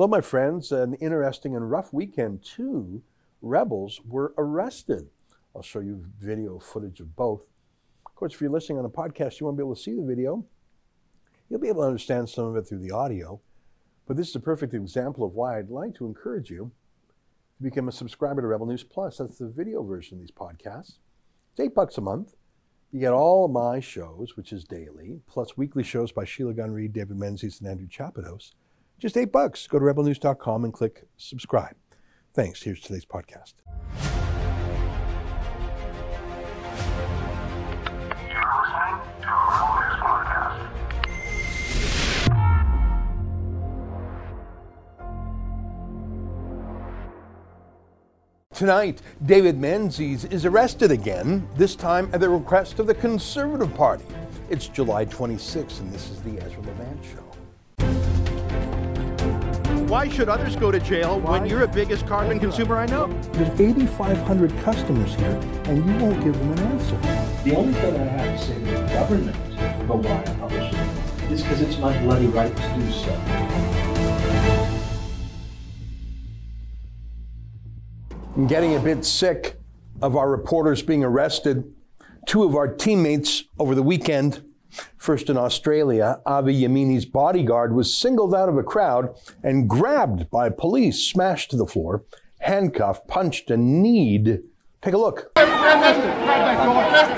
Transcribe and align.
Hello, 0.00 0.06
my 0.06 0.20
friends. 0.20 0.70
An 0.70 0.94
interesting 0.94 1.56
and 1.56 1.72
rough 1.72 1.92
weekend. 1.92 2.44
Two 2.44 3.02
rebels 3.42 4.00
were 4.06 4.32
arrested. 4.38 5.08
I'll 5.56 5.62
show 5.62 5.80
you 5.80 6.04
video 6.20 6.60
footage 6.60 7.00
of 7.00 7.16
both. 7.16 7.40
Of 8.06 8.14
course, 8.14 8.32
if 8.32 8.40
you're 8.40 8.48
listening 8.48 8.78
on 8.78 8.84
a 8.84 8.88
podcast, 8.88 9.40
you 9.40 9.46
won't 9.46 9.58
be 9.58 9.62
able 9.64 9.74
to 9.74 9.82
see 9.82 9.96
the 9.96 10.06
video. 10.06 10.46
You'll 11.50 11.58
be 11.58 11.66
able 11.66 11.80
to 11.80 11.88
understand 11.88 12.28
some 12.28 12.44
of 12.44 12.54
it 12.54 12.68
through 12.68 12.78
the 12.78 12.92
audio. 12.92 13.40
But 14.06 14.16
this 14.16 14.28
is 14.28 14.36
a 14.36 14.40
perfect 14.40 14.72
example 14.72 15.24
of 15.24 15.32
why 15.32 15.58
I'd 15.58 15.68
like 15.68 15.96
to 15.96 16.06
encourage 16.06 16.48
you 16.48 16.70
to 17.56 17.64
become 17.64 17.88
a 17.88 17.92
subscriber 17.92 18.40
to 18.40 18.46
Rebel 18.46 18.66
News 18.66 18.84
Plus. 18.84 19.18
That's 19.18 19.38
the 19.38 19.48
video 19.48 19.82
version 19.82 20.18
of 20.18 20.20
these 20.20 20.30
podcasts. 20.30 20.98
It's 21.50 21.58
eight 21.58 21.74
bucks 21.74 21.98
a 21.98 22.02
month. 22.02 22.36
You 22.92 23.00
get 23.00 23.12
all 23.12 23.46
of 23.46 23.50
my 23.50 23.80
shows, 23.80 24.36
which 24.36 24.52
is 24.52 24.62
daily, 24.62 25.22
plus 25.26 25.56
weekly 25.56 25.82
shows 25.82 26.12
by 26.12 26.24
Sheila 26.24 26.54
Gunn 26.54 26.70
Reid, 26.70 26.92
David 26.92 27.16
Menzies, 27.16 27.58
and 27.58 27.68
Andrew 27.68 27.88
Chapados. 27.88 28.52
Just 28.98 29.16
eight 29.16 29.30
bucks. 29.30 29.66
Go 29.66 29.78
to 29.78 29.84
rebelnews.com 29.84 30.64
and 30.64 30.72
click 30.72 31.06
subscribe. 31.16 31.76
Thanks. 32.34 32.62
Here's 32.62 32.80
today's 32.80 33.06
podcast. 33.06 33.54
Tonight, 48.52 49.02
David 49.24 49.56
Menzies 49.56 50.24
is 50.24 50.44
arrested 50.44 50.90
again, 50.90 51.48
this 51.54 51.76
time 51.76 52.10
at 52.12 52.18
the 52.18 52.28
request 52.28 52.80
of 52.80 52.88
the 52.88 52.94
Conservative 52.94 53.72
Party. 53.76 54.04
It's 54.50 54.66
July 54.66 55.04
26th, 55.04 55.78
and 55.78 55.92
this 55.92 56.10
is 56.10 56.20
the 56.22 56.40
Ezra 56.44 56.62
Levant 56.62 57.04
Show. 57.04 57.27
Why 59.88 60.06
should 60.06 60.28
others 60.28 60.54
go 60.54 60.70
to 60.70 60.78
jail 60.78 61.18
when 61.18 61.46
you're 61.46 61.60
the 61.60 61.66
biggest 61.66 62.06
carbon 62.06 62.38
consumer 62.38 62.76
I 62.76 62.84
know? 62.84 63.06
There's 63.32 63.58
8,500 63.58 64.54
customers 64.58 65.14
here, 65.14 65.40
and 65.64 65.78
you 65.78 66.04
won't 66.04 66.22
give 66.22 66.38
them 66.38 66.52
an 66.52 66.58
answer. 66.58 66.96
The 67.42 67.56
only 67.56 67.72
thing 67.72 67.96
I 67.96 68.04
have 68.04 68.38
to 68.38 68.46
say 68.46 68.54
to 68.58 68.64
the 68.70 68.86
government 68.92 69.36
about 69.80 70.02
why 70.04 70.20
I 70.20 70.34
publish 70.34 70.74
it 70.74 71.32
is 71.32 71.42
because 71.42 71.62
it's 71.62 71.78
my 71.78 71.98
bloody 72.02 72.26
right 72.26 72.54
to 72.54 72.74
do 72.74 72.92
so. 72.92 73.14
I'm 78.36 78.46
getting 78.46 78.76
a 78.76 78.80
bit 78.80 79.06
sick 79.06 79.58
of 80.02 80.16
our 80.16 80.30
reporters 80.30 80.82
being 80.82 81.02
arrested. 81.02 81.64
Two 82.26 82.44
of 82.44 82.54
our 82.54 82.68
teammates 82.68 83.44
over 83.58 83.74
the 83.74 83.82
weekend, 83.82 84.44
first 84.96 85.30
in 85.30 85.36
Australia, 85.36 86.20
Avi 86.26 86.62
Yamini's 86.62 87.06
bodyguard 87.06 87.74
was 87.74 87.96
singled 87.96 88.34
out 88.34 88.48
of 88.48 88.56
a 88.56 88.62
crowd 88.62 89.14
and 89.42 89.68
grabbed 89.68 90.30
by 90.30 90.50
police, 90.50 91.04
smashed 91.04 91.50
to 91.50 91.56
the 91.56 91.66
floor, 91.66 92.04
handcuffed, 92.40 93.08
punched, 93.08 93.50
and 93.50 93.82
kneed. 93.82 94.40
Take 94.82 94.94
a 94.94 94.98
look. 94.98 95.32
Grab 95.34 95.46
that 95.48 97.16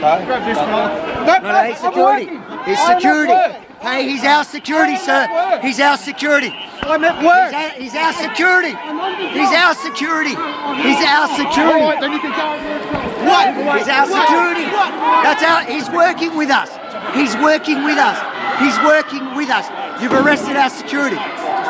guy. 0.00 0.24
Grab 0.24 0.44
this 0.46 0.58
one. 0.58 1.26
No, 1.26 1.52
no, 1.52 1.62
he's 1.64 1.78
security. 1.78 2.30
He's 2.64 2.86
security. 2.86 3.65
Hey, 3.86 4.08
he's 4.10 4.24
our 4.24 4.42
security, 4.42 4.96
sir. 4.96 5.60
He's 5.62 5.78
our 5.78 5.96
security. 5.96 6.50
I'm 6.82 7.04
at 7.04 7.22
work. 7.22 7.54
He's 7.78 7.94
our, 7.94 8.12
security. 8.12 8.74
He's 9.30 9.52
our 9.54 9.74
security. 9.78 10.34
He's 10.82 11.02
our 11.06 11.28
security. 11.38 11.86
All 11.86 11.94
right, 11.94 12.00
then 12.00 12.10
you 12.10 12.18
can 12.18 12.34
go. 12.34 12.50
What? 13.30 13.78
He's 13.78 13.86
our 13.86 14.06
security. 14.10 14.66
That's 14.66 15.42
our. 15.46 15.62
He's 15.70 15.88
working 15.90 16.36
with 16.36 16.50
us. 16.50 16.66
He's 17.14 17.36
working 17.36 17.84
with 17.84 17.96
us. 17.96 18.18
He's 18.58 18.76
working 18.82 19.36
with 19.36 19.50
us. 19.50 19.70
You've 20.02 20.14
arrested 20.14 20.56
our 20.56 20.70
security. 20.70 21.22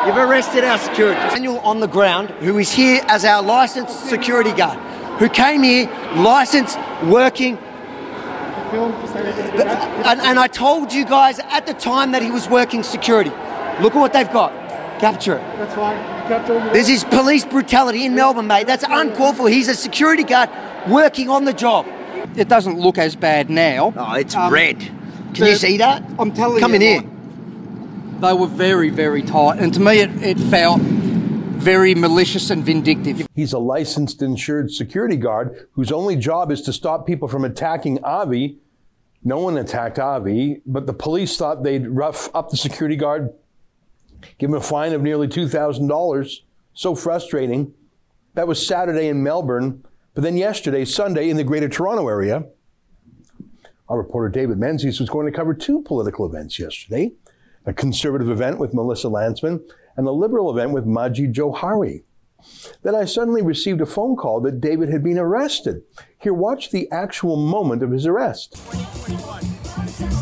You've 0.07 0.17
arrested 0.17 0.65
our 0.65 0.79
security. 0.79 1.21
Daniel 1.21 1.59
on 1.59 1.81
the 1.81 1.87
ground, 1.87 2.31
who 2.41 2.57
is 2.57 2.73
here 2.73 3.03
as 3.09 3.27
our 3.27 3.43
licensed 3.43 4.09
security 4.09 4.53
guard, 4.53 4.79
who 5.19 5.29
came 5.29 5.63
here 5.63 5.85
licensed, 6.17 6.79
working. 7.05 7.59
And, 8.79 10.21
and 10.21 10.39
I 10.39 10.47
told 10.47 10.93
you 10.93 11.05
guys 11.05 11.39
at 11.39 11.67
the 11.67 11.75
time 11.75 12.13
that 12.13 12.23
he 12.23 12.31
was 12.31 12.49
working 12.49 12.83
security. 12.83 13.31
Look 13.81 13.95
at 13.95 13.99
what 13.99 14.13
they've 14.13 14.31
got. 14.33 14.53
Capture 15.01 15.37
it. 15.37 15.43
That's 15.59 15.75
fine. 15.75 15.97
Capture 16.29 16.59
all 16.59 16.71
This 16.73 16.89
is 16.89 17.05
police 17.05 17.45
brutality 17.45 18.05
in 18.05 18.15
Melbourne, 18.15 18.47
mate. 18.47 18.67
That's 18.67 18.85
uncalled 18.89 19.37
for. 19.37 19.49
He's 19.49 19.69
a 19.69 19.75
security 19.75 20.23
guard 20.25 20.49
working 20.89 21.29
on 21.29 21.45
the 21.45 21.53
job. 21.53 21.87
It 22.37 22.49
doesn't 22.49 22.79
look 22.79 22.99
as 22.99 23.15
bad 23.17 23.51
now. 23.51 23.93
Oh, 23.97 24.15
it's 24.15 24.35
Um, 24.35 24.53
red. 24.53 24.81
Can 25.35 25.47
you 25.47 25.55
see 25.55 25.77
that? 25.79 26.03
I'm 26.19 26.33
telling 26.33 26.61
Come 26.61 26.71
you, 26.73 26.77
in 26.77 26.81
here. 26.83 27.01
like, 27.01 28.21
They 28.21 28.33
were 28.33 28.47
very, 28.47 28.89
very 28.89 29.23
tight, 29.23 29.59
and 29.59 29.73
to 29.75 29.81
me, 29.81 30.01
it, 30.01 30.11
it 30.23 30.39
felt 30.41 30.81
very 30.81 31.95
malicious 31.95 32.49
and 32.51 32.65
vindictive. 32.65 33.27
He's 33.35 33.53
a 33.53 33.59
licensed 33.59 34.23
insured 34.23 34.71
security 34.71 35.17
guard 35.17 35.67
whose 35.73 35.93
only 35.93 36.17
job 36.17 36.51
is 36.51 36.63
to 36.63 36.73
stop 36.73 37.07
people 37.07 37.29
from 37.29 37.45
attacking 37.45 38.03
Avi. 38.05 38.59
No 39.25 39.39
one 39.39 39.57
attacked 39.57 39.99
Avi, 39.99 40.63
but 40.67 40.87
the 40.87 40.93
police 40.93 41.37
thought 41.37 41.63
they'd 41.63 41.89
rough 41.89 42.29
up 42.35 42.51
the 42.51 42.57
security 42.57 42.97
guard, 42.97 43.33
give 44.39 44.51
him 44.51 44.57
a 44.57 44.61
fine 44.61 44.93
of 44.93 45.03
nearly 45.03 45.29
$2,000. 45.29 46.41
So 46.75 46.95
frustrating. 46.95 47.73
That 48.35 48.47
was 48.47 48.65
Saturday 48.65 49.09
in 49.09 49.23
Melbourne, 49.23 49.83
but 50.15 50.23
then 50.23 50.37
yesterday, 50.37 50.85
Sunday, 50.85 51.31
in 51.31 51.39
the 51.39 51.45
Greater 51.45 51.69
Toronto 51.69 52.07
area. 52.09 52.45
Our 53.89 53.97
reporter 53.97 54.29
David 54.29 54.59
Menzies 54.59 55.01
was 55.01 55.09
going 55.09 55.27
to 55.27 55.33
cover 55.33 55.55
two 55.55 55.81
political 55.83 56.27
events 56.27 56.59
yesterday 56.59 57.13
a 57.67 57.73
conservative 57.73 58.31
event 58.31 58.59
with 58.59 58.73
Melissa 58.73 59.09
Lantsman 59.09 59.61
and 59.97 60.07
a 60.07 60.13
liberal 60.13 60.51
event 60.51 60.71
with 60.71 60.87
Majid 60.87 61.33
Jowhari. 61.33 62.05
Then 62.83 62.95
I 62.95 63.05
suddenly 63.05 63.43
received 63.43 63.81
a 63.81 63.87
phone 63.87 64.17
call 64.17 64.41
that 64.41 64.61
David 64.61 64.89
had 64.89 65.03
been 65.03 65.19
arrested. 65.19 65.83
Here, 66.19 66.35
watch 66.35 66.71
the 66.71 66.91
actual 66.91 67.37
moment 67.37 67.83
of 67.83 67.91
his 67.91 68.07
arrest. 68.07 68.55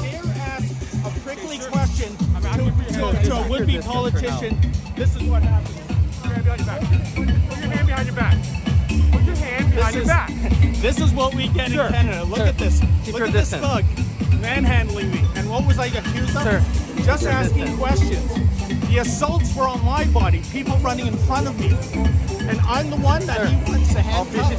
dare 0.02 0.22
ask 0.24 1.06
a 1.06 1.20
prickly 1.20 1.58
question 1.70 2.16
to, 2.16 3.22
to 3.24 3.36
a 3.36 3.48
would-be 3.48 3.78
politician, 3.78 4.58
this 4.96 5.16
is 5.16 5.22
what 5.24 5.42
happens. 5.42 5.84
Put 6.24 7.58
your 7.58 7.70
hand 7.70 7.86
behind 7.86 8.06
your 8.06 8.16
back. 8.16 8.38
Put 9.12 9.22
your 9.24 9.36
hand 9.36 9.74
behind 9.74 9.96
your 9.96 10.06
back. 10.06 10.30
This 10.80 11.00
is 11.00 11.12
what 11.12 11.34
we 11.34 11.48
get 11.48 11.72
in 11.72 11.78
Canada. 11.78 12.24
Look 12.24 12.40
at 12.40 12.58
this. 12.58 12.82
Look 13.10 13.22
at 13.22 13.32
this 13.32 13.50
thug 13.50 13.84
manhandling 14.44 15.10
me. 15.10 15.24
And 15.36 15.48
what 15.48 15.66
was 15.66 15.78
I 15.78 15.86
accused 15.86 16.36
of? 16.36 16.44
Just 17.04 17.26
asking 17.26 17.76
questions. 17.78 18.53
The 18.94 19.00
assaults 19.00 19.50
were 19.56 19.66
on 19.66 19.84
my 19.84 20.04
body. 20.14 20.40
People 20.52 20.76
running 20.76 21.08
in 21.08 21.16
front 21.26 21.48
of 21.48 21.58
me. 21.58 21.74
And 22.46 22.60
I'm 22.60 22.90
the 22.90 22.96
one 22.96 23.26
that 23.26 23.48
he 23.50 23.56
wants 23.68 23.92
to 23.92 24.00
handcuff. 24.00 24.54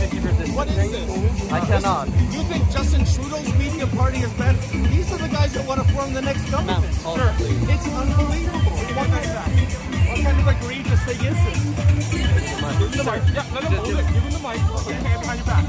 What 0.53 0.67
is 0.67 0.91
this? 0.91 1.51
I 1.53 1.65
cannot. 1.65 2.09
You 2.35 2.43
think 2.43 2.69
Justin 2.69 3.05
Trudeau's 3.05 3.47
media 3.57 3.87
party 3.95 4.17
is 4.19 4.33
better? 4.33 4.59
These 4.91 5.09
are 5.13 5.19
the 5.19 5.29
guys 5.29 5.53
that 5.53 5.65
want 5.65 5.87
to 5.87 5.93
form 5.93 6.13
the 6.13 6.21
next 6.21 6.51
government. 6.51 6.83
Sir, 6.95 7.33
it's 7.39 7.87
unbelievable. 7.87 8.75
What 8.91 9.07
kind, 9.07 9.23
of, 9.23 9.39
what 10.11 10.19
kind 10.19 10.35
of 10.35 10.47
egregious 10.51 10.99
thing 11.07 11.21
is 11.23 11.39
this? 11.39 11.63
Give 12.11 12.91
him 12.91 12.91
the 12.91 13.07
mic. 13.07 13.23
Yeah, 13.31 13.47
let 13.55 13.63
him 13.63 13.71
move 13.71 13.87
it. 13.87 14.03
Give 14.11 14.19
him 14.19 14.35
the 14.35 14.43
mic. 14.43 14.59
Put 14.67 14.83
your 14.83 14.99
hand 14.99 15.21
behind 15.23 15.39
your 15.39 15.47
back. 15.47 15.63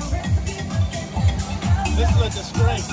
This 1.94 2.10
is 2.10 2.18
a 2.18 2.30
disgrace. 2.34 2.90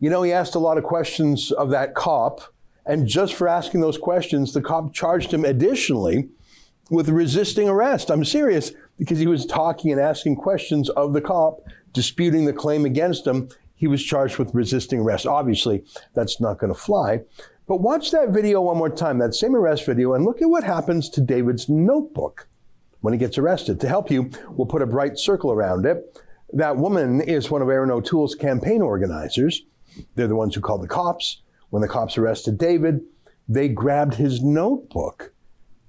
You 0.00 0.10
know, 0.10 0.22
he 0.22 0.32
asked 0.32 0.54
a 0.54 0.58
lot 0.58 0.78
of 0.78 0.84
questions 0.84 1.50
of 1.52 1.70
that 1.70 1.94
cop, 1.94 2.40
and 2.86 3.06
just 3.06 3.34
for 3.34 3.48
asking 3.48 3.80
those 3.80 3.96
questions, 3.96 4.52
the 4.52 4.60
cop 4.60 4.92
charged 4.92 5.32
him 5.32 5.44
additionally 5.44 6.28
with 6.90 7.08
resisting 7.08 7.68
arrest. 7.68 8.10
I'm 8.10 8.24
serious 8.24 8.72
because 8.98 9.18
he 9.18 9.26
was 9.26 9.46
talking 9.46 9.90
and 9.90 10.00
asking 10.00 10.36
questions 10.36 10.90
of 10.90 11.12
the 11.12 11.20
cop, 11.20 11.60
disputing 11.92 12.44
the 12.44 12.52
claim 12.52 12.84
against 12.84 13.26
him. 13.26 13.48
He 13.74 13.86
was 13.86 14.04
charged 14.04 14.38
with 14.38 14.54
resisting 14.54 15.00
arrest. 15.00 15.26
Obviously, 15.26 15.84
that's 16.14 16.40
not 16.40 16.58
going 16.58 16.72
to 16.72 16.78
fly. 16.78 17.22
But 17.66 17.80
watch 17.80 18.10
that 18.10 18.28
video 18.28 18.60
one 18.60 18.76
more 18.76 18.90
time, 18.90 19.18
that 19.18 19.34
same 19.34 19.56
arrest 19.56 19.86
video, 19.86 20.12
and 20.12 20.24
look 20.24 20.42
at 20.42 20.50
what 20.50 20.64
happens 20.64 21.08
to 21.10 21.20
David's 21.20 21.68
notebook 21.68 22.46
when 23.00 23.14
he 23.14 23.18
gets 23.18 23.38
arrested. 23.38 23.80
To 23.80 23.88
help 23.88 24.10
you, 24.10 24.30
we'll 24.50 24.66
put 24.66 24.82
a 24.82 24.86
bright 24.86 25.18
circle 25.18 25.50
around 25.50 25.86
it. 25.86 26.20
That 26.52 26.76
woman 26.76 27.22
is 27.22 27.50
one 27.50 27.62
of 27.62 27.68
Erin 27.68 27.90
O'Toole's 27.90 28.34
campaign 28.34 28.82
organizers. 28.82 29.62
They're 30.14 30.28
the 30.28 30.36
ones 30.36 30.54
who 30.54 30.60
called 30.60 30.82
the 30.82 30.88
cops. 30.88 31.42
When 31.70 31.82
the 31.82 31.88
cops 31.88 32.16
arrested 32.16 32.58
David, 32.58 33.00
they 33.48 33.68
grabbed 33.68 34.14
his 34.14 34.42
notebook 34.42 35.32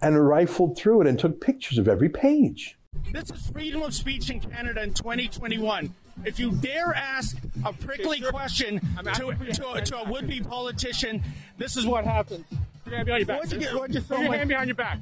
and 0.02 0.28
rifled 0.28 0.78
through 0.78 1.02
it 1.02 1.08
and 1.08 1.18
took 1.18 1.40
pictures 1.40 1.78
of 1.78 1.88
every 1.88 2.10
page. 2.10 2.78
This 3.12 3.30
is 3.30 3.50
freedom 3.52 3.82
of 3.82 3.94
speech 3.94 4.30
in 4.30 4.40
Canada 4.40 4.82
in 4.84 4.94
2021. 4.94 5.94
If 6.24 6.40
you 6.40 6.52
dare 6.54 6.94
ask 6.94 7.38
a 7.66 7.74
prickly 7.74 8.22
question 8.22 8.80
to, 9.16 9.36
to, 9.54 9.82
to 9.82 9.98
a 9.98 10.10
would-be 10.10 10.42
politician, 10.42 11.22
this 11.58 11.76
is 11.76 11.86
what 11.86 12.06
happens. 12.06 12.46
Put 12.84 12.92
your 12.92 12.96
hand 12.98 13.06
behind 13.06 13.28
your 13.28 13.38
back. 13.38 13.52
You 13.52 13.60
get? 13.60 13.72
You 13.74 14.02
Put 14.02 14.20
your 14.22 14.34
hand 14.34 14.50
behind 14.50 14.68
your 14.68 14.76
back. 14.76 15.00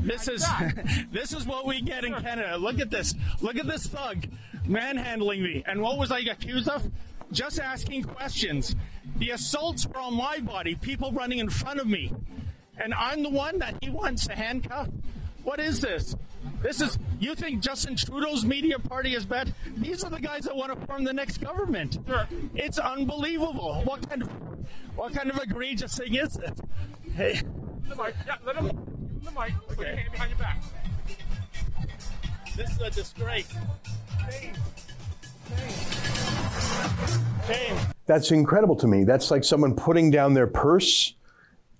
This 0.00 0.28
is 0.28 0.44
this 1.12 1.32
is 1.32 1.46
what 1.46 1.66
we 1.66 1.80
get 1.80 2.04
in 2.04 2.14
Canada. 2.14 2.56
Look 2.56 2.80
at 2.80 2.90
this. 2.90 3.14
Look 3.40 3.56
at 3.56 3.66
this 3.66 3.86
thug 3.86 4.26
manhandling 4.66 5.42
me. 5.42 5.62
And 5.66 5.80
what 5.80 5.98
was 5.98 6.10
I 6.10 6.20
accused 6.20 6.68
of? 6.68 6.90
Just 7.32 7.58
asking 7.60 8.04
questions. 8.04 8.74
The 9.16 9.30
assaults 9.30 9.86
were 9.86 9.98
on 9.98 10.14
my 10.14 10.38
body, 10.40 10.74
people 10.74 11.12
running 11.12 11.38
in 11.38 11.48
front 11.50 11.80
of 11.80 11.86
me. 11.86 12.12
And 12.78 12.92
I'm 12.94 13.22
the 13.22 13.30
one 13.30 13.58
that 13.58 13.74
he 13.82 13.90
wants 13.90 14.26
to 14.26 14.34
handcuff? 14.34 14.88
What 15.42 15.60
is 15.60 15.80
this? 15.80 16.16
This 16.62 16.80
is, 16.80 16.98
you 17.20 17.34
think 17.34 17.60
Justin 17.60 17.96
Trudeau's 17.96 18.44
media 18.44 18.78
party 18.78 19.14
is 19.14 19.24
bad? 19.24 19.54
These 19.76 20.04
are 20.04 20.10
the 20.10 20.20
guys 20.20 20.44
that 20.44 20.56
want 20.56 20.78
to 20.78 20.86
form 20.86 21.04
the 21.04 21.12
next 21.12 21.38
government. 21.38 21.98
It's 22.54 22.78
unbelievable. 22.78 23.82
What 23.84 24.08
kind 24.08 24.22
of, 24.22 24.28
what 24.94 25.12
kind 25.12 25.30
of 25.30 25.38
egregious 25.38 25.96
thing 25.96 26.14
is 26.14 26.36
it? 26.36 26.58
Hey. 27.14 27.42
The 27.88 27.96
mic. 27.96 28.14
Yeah, 28.26 28.36
let 28.44 28.56
him. 28.56 28.66
give 28.66 28.76
him 28.76 29.20
The 29.22 29.30
mic. 29.40 29.52
Put 29.68 29.78
your 29.78 29.96
hand 29.96 30.12
behind 30.12 30.30
your 30.30 30.38
back. 30.38 30.62
This 32.56 32.70
is 32.70 32.80
a 32.80 32.90
disgrace. 32.90 33.54
That's 38.06 38.30
incredible 38.30 38.76
to 38.76 38.86
me. 38.86 39.04
That's 39.04 39.30
like 39.30 39.44
someone 39.44 39.74
putting 39.74 40.10
down 40.10 40.34
their 40.34 40.46
purse 40.46 41.14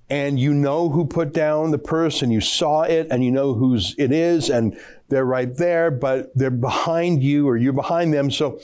and 0.08 0.38
you 0.38 0.54
know 0.54 0.88
who 0.88 1.04
put 1.04 1.32
down 1.32 1.70
the 1.70 1.78
purse 1.78 2.22
and 2.22 2.32
you 2.32 2.40
saw 2.40 2.82
it 2.82 3.08
and 3.10 3.24
you 3.24 3.30
know 3.30 3.54
whose 3.54 3.94
it 3.98 4.12
is 4.12 4.50
and 4.50 4.78
they're 5.08 5.24
right 5.24 5.56
there, 5.56 5.90
but 5.90 6.36
they're 6.36 6.50
behind 6.50 7.22
you 7.22 7.48
or 7.48 7.56
you're 7.56 7.72
behind 7.72 8.12
them. 8.12 8.30
So 8.30 8.60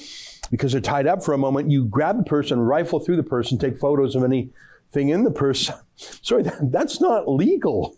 because 0.50 0.72
they're 0.72 0.80
tied 0.80 1.06
up 1.06 1.24
for 1.24 1.32
a 1.34 1.38
moment, 1.38 1.70
you 1.70 1.84
grab 1.84 2.18
the 2.18 2.24
purse 2.24 2.50
and 2.50 2.66
rifle 2.66 3.00
through 3.00 3.16
the 3.16 3.22
purse 3.22 3.50
and 3.50 3.60
take 3.60 3.78
photos 3.78 4.14
of 4.14 4.24
anything 4.24 5.08
in 5.08 5.24
the 5.24 5.30
purse. 5.30 5.70
Sorry, 5.96 6.44
that's 6.60 7.00
not 7.00 7.28
legal. 7.28 7.96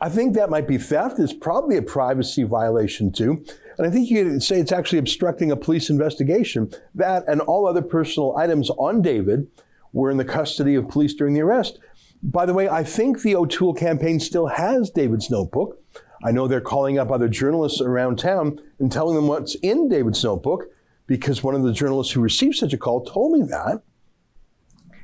I 0.00 0.08
think 0.08 0.34
that 0.34 0.50
might 0.50 0.66
be 0.66 0.78
theft. 0.78 1.18
It's 1.18 1.32
probably 1.32 1.76
a 1.76 1.82
privacy 1.82 2.42
violation 2.42 3.12
too. 3.12 3.44
And 3.78 3.86
I 3.86 3.90
think 3.90 4.10
you 4.10 4.24
could 4.24 4.42
say 4.42 4.60
it's 4.60 4.72
actually 4.72 4.98
obstructing 4.98 5.50
a 5.50 5.56
police 5.56 5.90
investigation. 5.90 6.72
That 6.94 7.24
and 7.26 7.40
all 7.40 7.66
other 7.66 7.82
personal 7.82 8.36
items 8.36 8.70
on 8.70 9.02
David 9.02 9.48
were 9.92 10.10
in 10.10 10.16
the 10.16 10.24
custody 10.24 10.74
of 10.74 10.88
police 10.88 11.14
during 11.14 11.34
the 11.34 11.40
arrest. 11.40 11.78
By 12.22 12.46
the 12.46 12.54
way, 12.54 12.68
I 12.68 12.84
think 12.84 13.22
the 13.22 13.34
O'Toole 13.34 13.74
campaign 13.74 14.20
still 14.20 14.46
has 14.46 14.90
David's 14.90 15.30
notebook. 15.30 15.82
I 16.24 16.30
know 16.30 16.46
they're 16.46 16.60
calling 16.60 16.98
up 16.98 17.10
other 17.10 17.28
journalists 17.28 17.80
around 17.80 18.18
town 18.18 18.60
and 18.78 18.92
telling 18.92 19.16
them 19.16 19.26
what's 19.26 19.56
in 19.56 19.88
David's 19.88 20.22
notebook 20.22 20.66
because 21.06 21.42
one 21.42 21.54
of 21.54 21.62
the 21.62 21.72
journalists 21.72 22.12
who 22.12 22.20
received 22.20 22.56
such 22.56 22.72
a 22.72 22.78
call 22.78 23.04
told 23.04 23.32
me 23.32 23.44
that. 23.48 23.82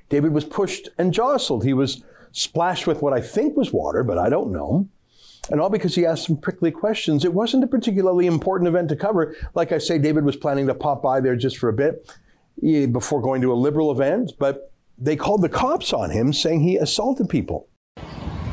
David 0.08 0.32
was 0.32 0.44
pushed 0.44 0.88
and 0.96 1.12
jostled. 1.12 1.64
He 1.64 1.74
was 1.74 2.02
splashed 2.32 2.86
with 2.86 3.02
what 3.02 3.12
I 3.12 3.20
think 3.20 3.56
was 3.56 3.72
water, 3.72 4.04
but 4.04 4.16
I 4.16 4.28
don't 4.28 4.52
know. 4.52 4.88
And 5.50 5.60
all 5.60 5.70
because 5.70 5.94
he 5.94 6.04
asked 6.04 6.26
some 6.26 6.36
prickly 6.36 6.70
questions. 6.70 7.24
It 7.24 7.32
wasn't 7.32 7.64
a 7.64 7.66
particularly 7.66 8.26
important 8.26 8.68
event 8.68 8.88
to 8.90 8.96
cover. 8.96 9.34
Like 9.54 9.72
I 9.72 9.78
say, 9.78 9.98
David 9.98 10.24
was 10.24 10.36
planning 10.36 10.66
to 10.66 10.74
pop 10.74 11.02
by 11.02 11.20
there 11.20 11.36
just 11.36 11.56
for 11.56 11.68
a 11.68 11.72
bit 11.72 12.10
eh, 12.62 12.86
before 12.86 13.20
going 13.22 13.40
to 13.42 13.52
a 13.52 13.54
liberal 13.54 13.90
event, 13.90 14.32
but 14.38 14.72
they 14.98 15.16
called 15.16 15.42
the 15.42 15.48
cops 15.48 15.92
on 15.92 16.10
him 16.10 16.32
saying 16.32 16.60
he 16.60 16.76
assaulted 16.76 17.28
people. 17.28 17.68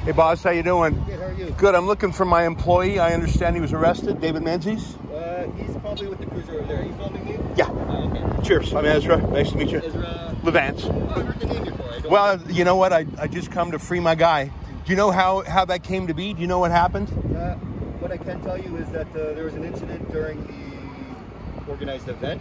Hey 0.05 0.11
boss, 0.11 0.43
how 0.43 0.51
you 0.51 0.61
doing? 0.61 0.93
Good, 1.05 1.19
how 1.19 1.25
are 1.25 1.33
you? 1.33 1.49
Good. 1.57 1.73
I'm 1.73 1.87
looking 1.87 2.11
for 2.11 2.25
my 2.25 2.45
employee. 2.45 2.99
I 2.99 3.13
understand 3.13 3.55
he 3.55 3.61
was 3.61 3.73
arrested, 3.73 4.21
David 4.21 4.43
Menzies. 4.43 4.95
Uh, 5.11 5.49
he's 5.57 5.75
probably 5.77 6.05
with 6.05 6.19
the 6.19 6.27
cruiser 6.27 6.59
over 6.59 6.67
there. 6.67 6.81
Are 6.81 6.85
you 6.85 6.93
filming 6.93 7.25
me? 7.25 7.39
Yeah. 7.55 7.69
Oh, 7.69 8.11
okay. 8.11 8.47
Cheers. 8.47 8.73
I'm 8.75 8.85
Ezra. 8.85 9.17
Nice 9.17 9.49
to 9.49 9.57
meet 9.57 9.69
you. 9.69 9.79
Ezra. 9.79 10.35
Levant. 10.43 10.85
Oh, 10.85 11.09
I 11.15 11.21
heard 11.23 11.39
the 11.39 11.47
name 11.47 11.63
before. 11.63 11.89
I 11.89 11.99
don't 11.99 12.11
Well, 12.11 12.41
you 12.51 12.63
know 12.63 12.75
what? 12.75 12.93
I, 12.93 13.07
I 13.17 13.25
just 13.27 13.49
come 13.49 13.71
to 13.71 13.79
free 13.79 13.99
my 13.99 14.13
guy. 14.13 14.51
Do 14.85 14.91
you 14.91 14.97
know 14.97 15.09
how, 15.09 15.41
how 15.41 15.65
that 15.65 15.81
came 15.81 16.05
to 16.05 16.13
be? 16.13 16.31
Do 16.33 16.41
you 16.41 16.47
know 16.47 16.59
what 16.59 16.69
happened? 16.69 17.09
Uh, 17.35 17.55
what 17.97 18.11
I 18.11 18.17
can 18.17 18.39
tell 18.43 18.55
you 18.55 18.77
is 18.77 18.87
that 18.89 19.07
uh, 19.15 19.33
there 19.33 19.43
was 19.43 19.55
an 19.55 19.63
incident 19.63 20.11
during 20.11 20.45
the 20.45 21.71
organized 21.71 22.07
event 22.07 22.39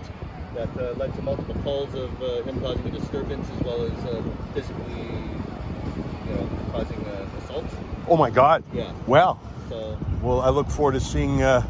that 0.54 0.68
uh, 0.76 0.92
led 0.98 1.14
to 1.14 1.22
multiple 1.22 1.54
calls 1.62 1.94
of 1.94 2.22
uh, 2.22 2.42
him 2.42 2.60
causing 2.60 2.86
a 2.86 2.90
disturbance 2.90 3.48
as 3.50 3.62
well 3.64 3.80
as 3.80 3.92
uh, 4.04 4.22
physically, 4.52 5.00
you 6.28 6.34
know, 6.34 6.48
causing 6.70 7.02
uh, 7.06 7.26
assault. 7.42 7.64
Oh 8.08 8.16
my 8.18 8.28
God. 8.28 8.62
Yeah. 8.74 8.92
Well, 9.06 9.40
So 9.70 9.98
well, 10.20 10.42
I 10.42 10.50
look 10.50 10.68
forward 10.68 10.92
to 10.92 11.00
seeing 11.00 11.40
uh, 11.40 11.66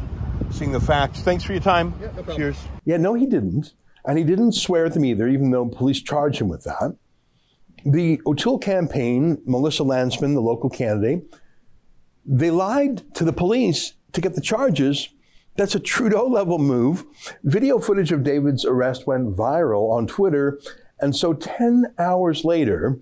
seeing 0.51 0.73
the 0.73 0.81
facts. 0.81 1.21
Thanks 1.21 1.45
for 1.45 1.53
your 1.53 1.61
time. 1.61 1.93
Yeah, 2.01 2.07
no 2.07 2.13
problem. 2.15 2.35
Cheers. 2.37 2.57
Yeah, 2.83 2.97
no, 2.97 3.13
he 3.13 3.25
didn't, 3.25 3.73
and 4.03 4.17
he 4.17 4.25
didn't 4.25 4.51
swear 4.51 4.87
at 4.87 4.93
them 4.93 5.05
either, 5.05 5.25
even 5.29 5.51
though 5.51 5.65
police 5.67 6.01
charged 6.01 6.41
him 6.41 6.49
with 6.49 6.65
that. 6.65 6.97
The 7.85 8.19
O'Toole 8.25 8.57
campaign, 8.57 9.41
Melissa 9.45 9.83
Lantsman, 9.83 10.33
the 10.33 10.41
local 10.41 10.71
candidate, 10.71 11.23
they 12.25 12.49
lied 12.49 13.13
to 13.13 13.23
the 13.23 13.31
police 13.31 13.93
to 14.13 14.21
get 14.21 14.33
the 14.33 14.41
charges. 14.41 15.09
That's 15.55 15.75
a 15.75 15.79
Trudeau 15.79 16.25
level 16.25 16.57
move. 16.57 17.05
Video 17.43 17.77
footage 17.79 18.11
of 18.11 18.23
David's 18.23 18.65
arrest 18.65 19.05
went 19.05 19.35
viral 19.37 19.91
on 19.91 20.07
Twitter. 20.07 20.59
And 20.99 21.15
so 21.15 21.33
10 21.33 21.93
hours 21.99 22.43
later, 22.43 22.99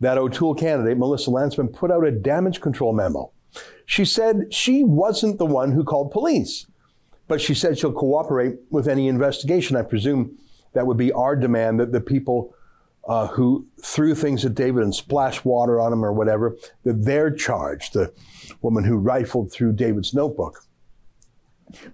that 0.00 0.16
O'Toole 0.16 0.54
candidate, 0.54 0.96
Melissa 0.96 1.30
Lantsman, 1.30 1.72
put 1.72 1.90
out 1.90 2.06
a 2.06 2.10
damage 2.10 2.60
control 2.60 2.92
memo. 2.92 3.30
She 3.84 4.04
said 4.04 4.52
she 4.52 4.82
wasn't 4.82 5.38
the 5.38 5.46
one 5.46 5.72
who 5.72 5.84
called 5.84 6.10
police, 6.10 6.66
but 7.28 7.40
she 7.40 7.54
said 7.54 7.78
she'll 7.78 7.92
cooperate 7.92 8.56
with 8.70 8.88
any 8.88 9.06
investigation. 9.06 9.76
I 9.76 9.82
presume 9.82 10.38
that 10.72 10.86
would 10.86 10.96
be 10.96 11.12
our 11.12 11.36
demand 11.36 11.78
that 11.80 11.92
the 11.92 12.00
people 12.00 12.54
uh, 13.06 13.28
who 13.28 13.66
threw 13.82 14.14
things 14.14 14.44
at 14.44 14.54
David 14.54 14.82
and 14.82 14.94
splashed 14.94 15.44
water 15.44 15.80
on 15.80 15.92
him 15.92 16.04
or 16.04 16.12
whatever, 16.12 16.56
that 16.84 17.04
they're 17.04 17.30
charged. 17.30 17.92
The 17.94 18.12
woman 18.62 18.84
who 18.84 18.96
rifled 18.96 19.52
through 19.52 19.72
David's 19.72 20.14
notebook. 20.14 20.64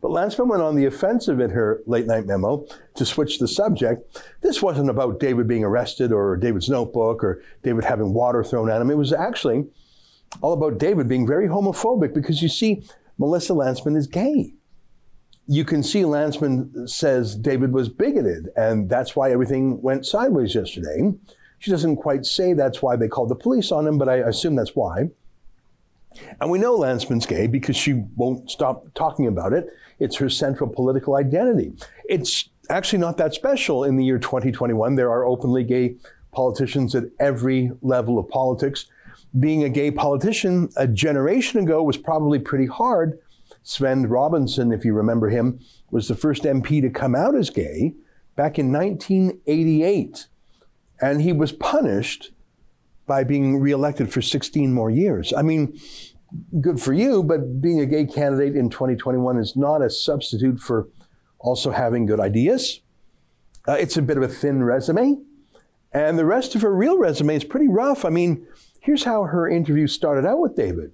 But 0.00 0.10
Lantsman 0.10 0.48
went 0.48 0.62
on 0.62 0.74
the 0.74 0.84
offensive 0.84 1.40
in 1.40 1.50
her 1.50 1.80
late 1.86 2.06
night 2.06 2.26
memo 2.26 2.66
to 2.96 3.06
switch 3.06 3.38
the 3.38 3.48
subject. 3.48 4.22
This 4.40 4.60
wasn't 4.60 4.90
about 4.90 5.20
David 5.20 5.48
being 5.48 5.64
arrested 5.64 6.12
or 6.12 6.36
David's 6.36 6.68
notebook 6.68 7.24
or 7.24 7.42
David 7.62 7.84
having 7.84 8.12
water 8.12 8.44
thrown 8.44 8.70
at 8.70 8.80
him. 8.80 8.90
It 8.90 8.98
was 8.98 9.12
actually 9.12 9.66
all 10.42 10.52
about 10.52 10.78
David 10.78 11.08
being 11.08 11.26
very 11.26 11.48
homophobic 11.48 12.14
because 12.14 12.42
you 12.42 12.48
see, 12.48 12.82
Melissa 13.18 13.52
Lantsman 13.52 13.96
is 13.96 14.06
gay. 14.06 14.54
You 15.50 15.64
can 15.64 15.82
see 15.82 16.02
Lantsman 16.02 16.88
says 16.88 17.34
David 17.34 17.72
was 17.72 17.88
bigoted, 17.88 18.50
and 18.54 18.88
that's 18.88 19.16
why 19.16 19.32
everything 19.32 19.82
went 19.82 20.06
sideways 20.06 20.54
yesterday. 20.54 21.12
She 21.58 21.72
doesn't 21.72 21.96
quite 21.96 22.24
say 22.24 22.52
that's 22.52 22.80
why 22.80 22.94
they 22.94 23.08
called 23.08 23.30
the 23.30 23.34
police 23.34 23.72
on 23.72 23.84
him, 23.84 23.98
but 23.98 24.08
I 24.08 24.18
assume 24.18 24.54
that's 24.54 24.76
why. 24.76 25.10
And 26.40 26.52
we 26.52 26.60
know 26.60 26.78
Lantsman's 26.78 27.26
gay 27.26 27.48
because 27.48 27.74
she 27.76 28.04
won't 28.14 28.48
stop 28.48 28.94
talking 28.94 29.26
about 29.26 29.52
it. 29.52 29.66
It's 29.98 30.14
her 30.18 30.30
central 30.30 30.70
political 30.70 31.16
identity. 31.16 31.72
It's 32.08 32.48
actually 32.68 33.00
not 33.00 33.16
that 33.16 33.34
special 33.34 33.82
in 33.82 33.96
the 33.96 34.04
year 34.04 34.20
2021. 34.20 34.94
There 34.94 35.10
are 35.10 35.24
openly 35.26 35.64
gay 35.64 35.96
politicians 36.30 36.94
at 36.94 37.06
every 37.18 37.72
level 37.82 38.20
of 38.20 38.28
politics. 38.28 38.86
Being 39.40 39.64
a 39.64 39.68
gay 39.68 39.90
politician 39.90 40.68
a 40.76 40.86
generation 40.86 41.58
ago 41.58 41.82
was 41.82 41.96
probably 41.96 42.38
pretty 42.38 42.66
hard. 42.66 43.18
Svend 43.64 44.10
Robinson, 44.10 44.72
if 44.72 44.84
you 44.84 44.94
remember 44.94 45.28
him, 45.28 45.60
was 45.90 46.08
the 46.08 46.14
first 46.14 46.44
MP 46.44 46.80
to 46.80 46.90
come 46.90 47.14
out 47.14 47.34
as 47.34 47.50
gay 47.50 47.94
back 48.36 48.58
in 48.58 48.72
1988. 48.72 50.26
And 51.00 51.22
he 51.22 51.32
was 51.32 51.52
punished 51.52 52.32
by 53.06 53.24
being 53.24 53.58
reelected 53.58 54.12
for 54.12 54.22
16 54.22 54.72
more 54.72 54.90
years. 54.90 55.32
I 55.36 55.42
mean, 55.42 55.78
good 56.60 56.80
for 56.80 56.92
you, 56.92 57.22
but 57.22 57.60
being 57.60 57.80
a 57.80 57.86
gay 57.86 58.04
candidate 58.04 58.56
in 58.56 58.70
2021 58.70 59.38
is 59.38 59.56
not 59.56 59.82
a 59.82 59.90
substitute 59.90 60.60
for 60.60 60.88
also 61.38 61.70
having 61.70 62.06
good 62.06 62.20
ideas. 62.20 62.80
Uh, 63.66 63.72
it's 63.72 63.96
a 63.96 64.02
bit 64.02 64.16
of 64.16 64.22
a 64.22 64.28
thin 64.28 64.62
resume. 64.62 65.16
And 65.92 66.18
the 66.18 66.24
rest 66.24 66.54
of 66.54 66.62
her 66.62 66.74
real 66.74 66.98
resume 66.98 67.34
is 67.34 67.44
pretty 67.44 67.68
rough. 67.68 68.04
I 68.04 68.10
mean, 68.10 68.46
here's 68.80 69.04
how 69.04 69.24
her 69.24 69.48
interview 69.48 69.86
started 69.86 70.24
out 70.24 70.38
with 70.38 70.54
David. 70.54 70.92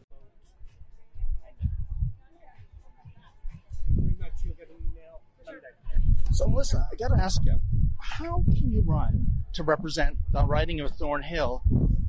So, 6.36 6.46
Melissa, 6.46 6.86
I 6.92 6.96
got 6.96 7.16
to 7.16 7.22
ask 7.22 7.42
you, 7.46 7.58
how 7.98 8.44
can 8.44 8.70
you 8.70 8.82
run 8.84 9.26
to 9.54 9.62
represent 9.62 10.18
the 10.32 10.44
riding 10.44 10.80
of 10.80 10.90
Thornhill 10.90 11.62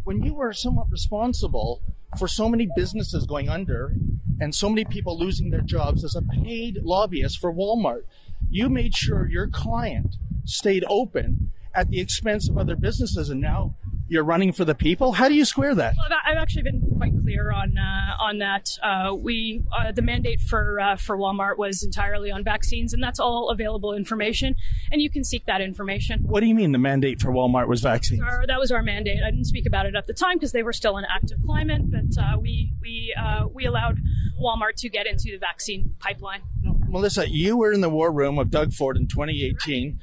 when 0.04 0.22
you 0.22 0.34
were 0.34 0.52
somewhat 0.52 0.88
responsible 0.92 1.82
for 2.20 2.28
so 2.28 2.50
many 2.50 2.68
businesses 2.76 3.26
going 3.26 3.48
under 3.48 3.96
and 4.42 4.54
so 4.54 4.68
many 4.68 4.84
people 4.84 5.18
losing 5.18 5.50
their 5.50 5.62
jobs 5.62 6.04
as 6.04 6.14
a 6.14 6.22
paid 6.22 6.80
lobbyist 6.84 7.40
for 7.40 7.54
Walmart? 7.54 8.02
You 8.50 8.68
made 8.68 8.94
sure 8.94 9.30
your 9.30 9.48
client 9.48 10.18
stayed 10.44 10.84
open 10.90 11.52
at 11.74 11.88
the 11.88 12.02
expense 12.02 12.50
of 12.50 12.58
other 12.58 12.76
businesses, 12.76 13.30
and 13.30 13.40
now 13.40 13.78
you're 14.10 14.24
running 14.24 14.52
for 14.52 14.66
the 14.66 14.76
people. 14.76 15.14
How 15.14 15.28
do 15.28 15.36
you 15.36 15.46
square 15.46 15.76
that? 15.76 15.96
Well, 15.98 16.20
I've 16.26 16.38
actually 16.38 16.64
been 16.64 16.82
quite 16.98 17.14
clear 17.22 17.52
on 17.52 17.78
uh, 17.78 18.16
on 18.20 18.38
that. 18.40 18.70
Uh, 18.82 19.14
we 19.16 19.64
uh, 19.78 19.92
the 19.92 20.02
mandate 20.02 20.40
for 20.40 20.80
uh, 20.80 20.96
for 20.96 21.18
Walmart 21.18 21.58
was 21.58 21.84
entirely 21.84 22.32
on 22.32 22.44
vaccines, 22.44 22.94
and 22.94 23.04
that's 23.04 23.20
all 23.20 23.50
available 23.50 23.94
information, 23.94 24.56
and 24.92 25.02
you 25.02 25.10
can 25.10 25.24
seek 25.24 25.46
that 25.46 25.62
information. 25.62 26.22
What 26.24 26.40
do 26.40 26.46
you 26.46 26.56
mean 26.56 26.72
the 26.72 26.78
mandate 26.78 27.22
for 27.22 27.32
Walmart 27.32 27.68
was 27.68 27.82
vaccines? 27.82 28.22
Our, 28.22 28.46
that 28.48 28.60
was 28.60 28.72
our 28.72 28.84
mandate. 28.84 29.20
I 29.26 29.32
didn't 29.32 29.46
speak 29.46 29.66
about 29.66 29.86
it 29.86 29.96
at 29.96 30.08
the 30.08 30.14
time 30.14 30.38
because 30.38 30.52
they 30.52 30.64
were 30.64 30.74
still 30.74 30.98
in 30.98 31.06
active 31.06 31.40
climate, 31.46 31.82
but 31.92 32.22
uh, 32.22 32.38
we 32.40 32.74
we 32.82 33.14
uh, 33.20 33.48
we 33.54 33.66
allowed 33.66 34.00
Walmart 34.42 34.76
to 34.78 34.90
get 34.90 35.08
into 35.08 35.32
the 35.32 35.38
vaccine 35.38 35.96
pipeline. 36.00 36.42
Melissa, 36.90 37.30
you 37.30 37.58
were 37.58 37.74
in 37.74 37.82
the 37.82 37.90
war 37.90 38.12
room 38.12 38.40
of 38.40 38.50
Doug 38.50 38.72
Ford 38.72 38.96
in 38.96 39.08
2018 39.08 40.00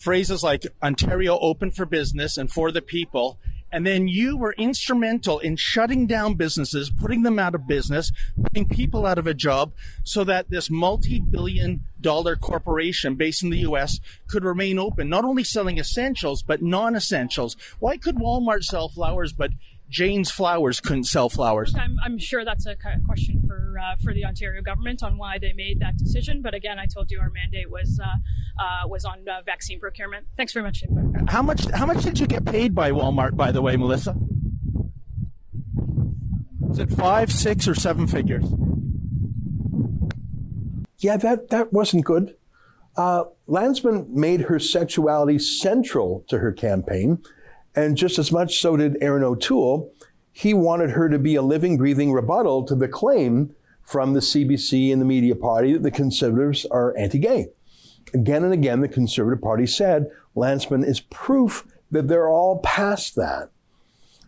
phrases 0.00 0.42
like 0.42 0.66
Ontario 0.82 1.38
open 1.38 1.70
for 1.70 1.86
business 1.86 2.36
and 2.36 2.50
for 2.50 2.72
the 2.72 2.82
people. 2.82 3.38
And 3.72 3.86
then 3.86 4.08
you 4.08 4.36
were 4.36 4.54
instrumental 4.58 5.38
in 5.38 5.54
shutting 5.54 6.08
down 6.08 6.34
businesses, 6.34 6.90
putting 6.90 7.22
them 7.22 7.38
out 7.38 7.54
of 7.54 7.68
business, 7.68 8.10
putting 8.42 8.68
people 8.68 9.06
out 9.06 9.18
of 9.18 9.28
a 9.28 9.34
job 9.34 9.72
so 10.02 10.24
that 10.24 10.50
this 10.50 10.68
multi 10.68 11.20
billion 11.20 11.82
dollar 12.00 12.34
corporation 12.34 13.14
based 13.14 13.44
in 13.44 13.50
the 13.50 13.58
US 13.58 14.00
could 14.26 14.44
remain 14.44 14.78
open, 14.78 15.08
not 15.08 15.24
only 15.24 15.44
selling 15.44 15.78
essentials, 15.78 16.42
but 16.42 16.62
non 16.62 16.96
essentials. 16.96 17.56
Why 17.78 17.96
could 17.96 18.16
Walmart 18.16 18.64
sell 18.64 18.88
flowers, 18.88 19.32
but 19.32 19.52
Jane's 19.90 20.30
Flowers 20.30 20.80
couldn't 20.80 21.04
sell 21.04 21.28
flowers? 21.28 21.74
I'm, 21.74 21.96
I'm 22.04 22.16
sure 22.16 22.44
that's 22.44 22.64
a 22.64 22.76
question 23.04 23.42
for 23.46 23.74
uh, 23.76 23.96
for 24.02 24.14
the 24.14 24.24
Ontario 24.24 24.62
government 24.62 25.02
on 25.02 25.18
why 25.18 25.38
they 25.38 25.52
made 25.52 25.80
that 25.80 25.96
decision. 25.96 26.42
But 26.42 26.54
again, 26.54 26.78
I 26.78 26.86
told 26.86 27.10
you 27.10 27.20
our 27.20 27.30
mandate 27.30 27.70
was 27.70 28.00
uh, 28.02 28.62
uh, 28.62 28.88
was 28.88 29.04
on 29.04 29.28
uh, 29.28 29.42
vaccine 29.44 29.80
procurement. 29.80 30.26
Thanks 30.36 30.52
very 30.52 30.64
much. 30.64 30.84
How 31.28 31.42
much 31.42 31.66
How 31.70 31.86
much 31.86 32.04
did 32.04 32.20
you 32.20 32.26
get 32.26 32.44
paid 32.44 32.74
by 32.74 32.92
Walmart, 32.92 33.36
by 33.36 33.50
the 33.50 33.60
way, 33.60 33.76
Melissa? 33.76 34.16
Is 36.70 36.78
it 36.78 36.90
five, 36.92 37.32
six, 37.32 37.66
or 37.66 37.74
seven 37.74 38.06
figures? 38.06 38.44
Yeah, 40.98 41.16
that 41.16 41.50
that 41.50 41.72
wasn't 41.72 42.04
good. 42.04 42.36
Uh, 42.96 43.24
Lantsman 43.48 44.08
made 44.10 44.42
her 44.42 44.60
sexuality 44.60 45.38
central 45.38 46.24
to 46.28 46.38
her 46.38 46.52
campaign 46.52 47.22
and 47.74 47.96
just 47.96 48.18
as 48.18 48.32
much 48.32 48.60
so 48.60 48.76
did 48.76 48.96
Erin 49.00 49.24
O'Toole. 49.24 49.92
He 50.32 50.54
wanted 50.54 50.90
her 50.90 51.08
to 51.08 51.18
be 51.18 51.34
a 51.34 51.42
living, 51.42 51.76
breathing 51.76 52.12
rebuttal 52.12 52.64
to 52.66 52.74
the 52.74 52.88
claim 52.88 53.54
from 53.82 54.12
the 54.12 54.20
CBC 54.20 54.92
and 54.92 55.00
the 55.00 55.06
media 55.06 55.34
party 55.34 55.72
that 55.72 55.82
the 55.82 55.90
conservatives 55.90 56.64
are 56.66 56.96
anti 56.96 57.18
gay. 57.18 57.48
Again 58.14 58.44
and 58.44 58.52
again, 58.52 58.80
the 58.80 58.88
Conservative 58.88 59.42
Party 59.42 59.66
said 59.66 60.06
Lantsman 60.36 60.86
is 60.86 61.00
proof 61.00 61.66
that 61.90 62.08
they're 62.08 62.28
all 62.28 62.60
past 62.60 63.16
that. 63.16 63.50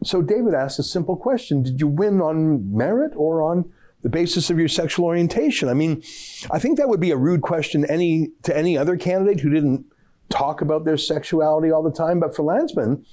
So 0.05 0.21
David 0.21 0.55
asked 0.55 0.79
a 0.79 0.83
simple 0.83 1.17
question 1.17 1.63
Did 1.63 1.81
you 1.81 1.87
win 1.87 2.21
on 2.21 2.77
merit 2.77 3.13
or 3.17 3.43
on 3.43 3.71
the 4.03 4.09
basis 4.09 4.51
of 4.51 4.59
your 4.59 4.69
sexual 4.69 5.07
orientation? 5.07 5.69
I 5.69 5.75
mean, 5.75 6.03
I 6.51 6.59
think 6.59 6.77
that 6.79 6.89
would 6.89 7.01
be 7.01 7.13
a 7.13 7.17
rude 7.17 7.43
question 7.43 7.85
any, 7.89 8.31
to 8.43 8.57
any 8.57 8.77
other 8.77 8.97
candidate 8.97 9.41
who 9.41 9.51
didn't 9.51 9.85
talk 10.29 10.61
about 10.61 10.85
their 10.85 10.97
sexuality 10.97 11.71
all 11.71 11.83
the 11.83 11.93
time. 11.93 12.19
But 12.19 12.35
for 12.35 12.43
Lantsman, 12.43 13.05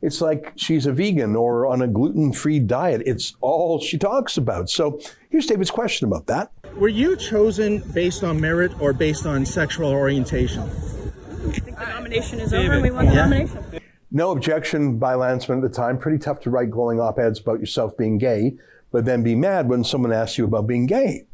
it's 0.00 0.20
like 0.20 0.52
she's 0.56 0.86
a 0.86 0.92
vegan 0.92 1.34
or 1.34 1.66
on 1.66 1.82
a 1.82 1.88
gluten 1.88 2.32
free 2.32 2.60
diet. 2.60 3.02
It's 3.04 3.34
all 3.40 3.80
she 3.80 3.98
talks 3.98 4.36
about. 4.36 4.70
So 4.70 5.00
here's 5.30 5.46
David's 5.46 5.70
question 5.70 6.06
about 6.06 6.26
that. 6.26 6.52
Were 6.76 6.88
you 6.88 7.16
chosen 7.16 7.80
based 7.92 8.22
on 8.22 8.40
merit 8.40 8.72
or 8.80 8.92
based 8.92 9.26
on 9.26 9.44
sexual 9.44 9.90
orientation? 9.90 10.62
I 10.62 11.50
think 11.50 11.64
the 11.64 11.86
nomination 11.86 12.40
is 12.40 12.50
David. 12.50 12.66
over 12.66 12.74
and 12.74 12.82
we 12.82 12.90
won 12.90 13.06
the 13.06 13.14
yeah. 13.14 13.22
nomination. 13.22 13.80
No 14.10 14.30
objection 14.30 14.98
by 14.98 15.14
Lantsman 15.14 15.56
at 15.56 15.62
the 15.62 15.68
time. 15.68 15.98
Pretty 15.98 16.18
tough 16.18 16.40
to 16.40 16.50
write 16.50 16.70
glowing 16.70 17.00
op 17.00 17.18
eds 17.18 17.40
about 17.40 17.60
yourself 17.60 17.96
being 17.96 18.16
gay, 18.16 18.56
but 18.90 19.04
then 19.04 19.22
be 19.22 19.34
mad 19.34 19.68
when 19.68 19.84
someone 19.84 20.12
asks 20.12 20.38
you 20.38 20.44
about 20.44 20.66
being 20.66 20.86
gay. 20.86 21.26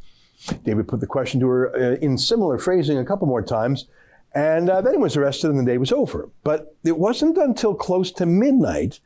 David 0.64 0.88
put 0.88 1.00
the 1.00 1.06
question 1.06 1.38
to 1.40 1.47
her 1.47 1.76
uh, 1.76 1.97
in 1.97 2.18
similar 2.18 2.59
phrasing 2.59 2.99
a 2.99 3.04
couple 3.04 3.28
more 3.28 3.42
times. 3.42 3.87
And 4.34 4.68
uh, 4.68 4.80
then 4.80 4.94
he 4.94 4.98
was 4.98 5.16
arrested 5.16 5.50
and 5.50 5.60
the 5.60 5.64
day 5.64 5.78
was 5.78 5.92
over. 5.92 6.30
But 6.42 6.76
it 6.84 6.98
wasn't 6.98 7.38
until 7.38 7.74
close 7.74 8.10
to 8.12 8.26
midnight 8.26 9.00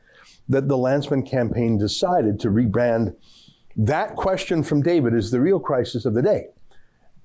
that 0.47 0.67
the 0.67 0.77
Lantsman 0.77 1.29
campaign 1.29 1.77
decided 1.77 2.39
to 2.39 2.49
rebrand 2.49 3.15
that 3.75 4.15
question 4.15 4.63
from 4.63 4.81
David 4.81 5.13
as 5.13 5.29
the 5.29 5.39
real 5.39 5.59
crisis 5.59 6.05
of 6.05 6.15
the 6.15 6.23
day 6.23 6.47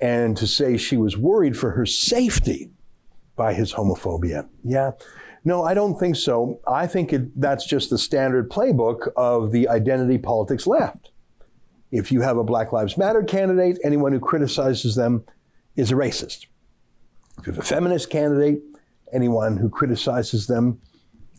and 0.00 0.37
to 0.37 0.46
say 0.46 0.76
she 0.76 0.96
was 0.96 1.16
worried 1.16 1.56
for 1.56 1.70
her 1.70 1.87
safety 1.87 2.70
by 3.37 3.54
his 3.54 3.73
homophobia. 3.73 4.46
Yeah. 4.62 4.92
No, 5.44 5.64
I 5.64 5.75
don't 5.75 5.99
think 5.99 6.16
so. 6.16 6.61
I 6.66 6.87
think 6.87 7.12
it, 7.12 7.40
that's 7.40 7.66
just 7.66 7.90
the 7.90 7.99
standard 7.99 8.50
playbook 8.50 9.08
of 9.16 9.50
the 9.52 9.68
identity 9.68 10.18
politics 10.18 10.66
left. 10.66 11.11
If 11.90 12.11
you 12.11 12.23
have 12.23 12.37
a 12.37 12.44
Black 12.44 12.73
Lives 12.73 12.96
Matter 12.96 13.23
candidate, 13.23 13.78
anyone 13.84 14.12
who 14.12 14.20
criticizes 14.20 14.94
them 14.94 15.25
is 15.76 15.92
a 15.92 15.94
racist. 15.94 16.46
If 17.38 17.47
you 17.47 17.53
have 17.53 17.62
a 17.62 17.67
feminist 17.67 18.11
candidate, 18.11 18.62
anyone 19.12 19.57
who 19.57 19.69
criticizes 19.69 20.47
them 20.47 20.81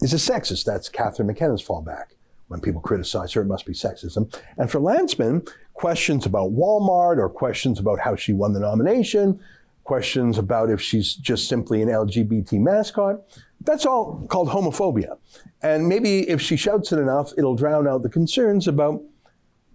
is 0.02 0.14
a 0.14 0.18
sexist. 0.18 0.66
That's 0.66 0.90
Catherine 0.90 1.28
McKenna's 1.28 1.64
fallback. 1.64 2.14
When 2.48 2.60
people 2.60 2.82
criticize 2.82 3.34
her, 3.34 3.42
it 3.42 3.48
must 3.48 3.66
be 3.66 3.74
sexism. 3.74 4.34
And 4.58 4.70
for 4.70 4.80
Lantsman, 4.80 5.50
questions 5.74 6.26
about 6.26 6.52
Walmart 6.52 7.18
or 7.18 7.30
questions 7.30 7.80
about 7.80 8.00
how 8.00 8.16
she 8.16 8.34
won 8.34 8.54
the 8.54 8.60
nomination, 8.60 9.40
questions 9.84 10.38
about 10.38 10.70
if 10.70 10.82
she's 10.82 11.16
just 11.16 11.48
simply 11.48 11.82
an 11.82 11.90
LGBT 11.90 12.60
mascot, 12.60 13.22
that's 13.62 13.86
all 13.86 14.28
called 14.30 14.50
homophobia. 14.50 15.18
And 15.62 15.88
maybe 15.88 16.30
if 16.30 16.40
she 16.42 16.56
shouts 16.56 16.92
it 16.92 17.00
enough, 17.00 17.32
it'll 17.38 17.56
drown 17.56 17.88
out 17.88 18.04
the 18.04 18.10
concerns 18.10 18.68
about 18.68 19.02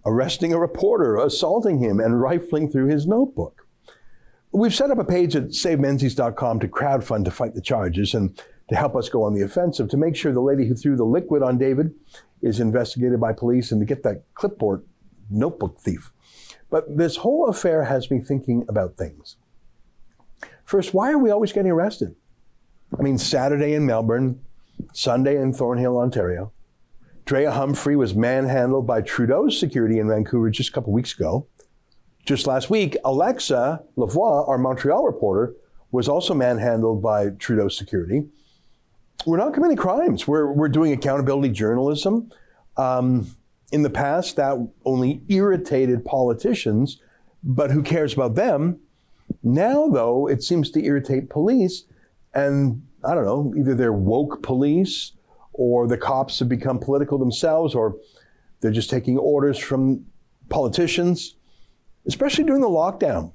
arresting 0.05 0.53
a 0.53 0.59
reporter, 0.59 1.17
assaulting 1.17 1.79
him, 1.79 1.99
and 1.99 2.21
rifling 2.21 2.69
through 2.69 2.87
his 2.87 3.05
notebook. 3.05 3.60
We've 4.53 4.75
set 4.75 4.91
up 4.91 4.97
a 4.99 5.05
page 5.05 5.35
at 5.35 5.49
savemenzies.com 5.49 6.59
to 6.59 6.67
crowdfund 6.67 7.25
to 7.25 7.31
fight 7.31 7.55
the 7.55 7.61
charges 7.61 8.13
and 8.13 8.37
to 8.69 8.75
help 8.75 8.95
us 8.95 9.07
go 9.07 9.23
on 9.23 9.33
the 9.33 9.43
offensive 9.43 9.89
to 9.89 9.97
make 9.97 10.15
sure 10.15 10.33
the 10.33 10.41
lady 10.41 10.67
who 10.67 10.75
threw 10.75 10.97
the 10.97 11.05
liquid 11.05 11.41
on 11.41 11.57
David 11.57 11.93
is 12.41 12.59
investigated 12.59 13.19
by 13.19 13.31
police 13.31 13.71
and 13.71 13.79
to 13.79 13.85
get 13.85 14.03
that 14.03 14.23
clipboard 14.33 14.83
notebook 15.29 15.79
thief. 15.79 16.11
But 16.69 16.97
this 16.97 17.17
whole 17.17 17.47
affair 17.47 17.85
has 17.85 18.11
me 18.11 18.19
thinking 18.19 18.65
about 18.67 18.97
things. 18.97 19.37
First, 20.65 20.93
why 20.93 21.11
are 21.11 21.17
we 21.17 21.31
always 21.31 21.53
getting 21.53 21.71
arrested? 21.71 22.15
I 22.97 23.01
mean, 23.01 23.17
Saturday 23.17 23.73
in 23.73 23.85
Melbourne, 23.85 24.41
Sunday 24.93 25.37
in 25.37 25.53
Thornhill, 25.53 25.97
Ontario. 25.97 26.51
Drea 27.25 27.51
Humphrey 27.51 27.95
was 27.95 28.15
manhandled 28.15 28.87
by 28.87 29.01
Trudeau's 29.01 29.57
security 29.57 29.99
in 29.99 30.09
Vancouver 30.09 30.49
just 30.49 30.69
a 30.69 30.71
couple 30.71 30.91
weeks 30.91 31.13
ago. 31.13 31.47
Just 32.25 32.45
last 32.45 32.69
week, 32.69 32.97
Alexa 33.03 33.83
Lavoie, 33.97 34.47
our 34.47 34.57
Montreal 34.57 35.05
reporter, 35.05 35.55
was 35.91 36.07
also 36.07 36.33
manhandled 36.33 37.01
by 37.01 37.29
Trudeau 37.31 37.67
security. 37.67 38.23
We're 39.25 39.37
not 39.37 39.53
committing 39.53 39.77
crimes. 39.77 40.27
We're, 40.27 40.51
we're 40.51 40.69
doing 40.69 40.93
accountability 40.93 41.53
journalism. 41.53 42.31
Um, 42.77 43.27
in 43.71 43.81
the 43.81 43.89
past, 43.89 44.35
that 44.35 44.69
only 44.85 45.21
irritated 45.29 46.05
politicians, 46.05 46.99
but 47.43 47.71
who 47.71 47.81
cares 47.81 48.13
about 48.13 48.35
them? 48.35 48.79
Now, 49.43 49.87
though, 49.87 50.27
it 50.27 50.43
seems 50.43 50.69
to 50.71 50.83
irritate 50.83 51.29
police, 51.29 51.85
and 52.33 52.83
I 53.03 53.15
don't 53.15 53.25
know, 53.25 53.53
either 53.57 53.73
they're 53.73 53.93
woke 53.93 54.43
police, 54.43 55.13
or 55.53 55.87
the 55.87 55.97
cops 55.97 56.39
have 56.39 56.49
become 56.49 56.79
political 56.79 57.17
themselves, 57.17 57.73
or 57.73 57.97
they're 58.59 58.71
just 58.71 58.89
taking 58.89 59.17
orders 59.17 59.57
from 59.57 60.05
politicians 60.49 61.35
especially 62.05 62.43
during 62.43 62.61
the 62.61 62.67
lockdown. 62.67 63.31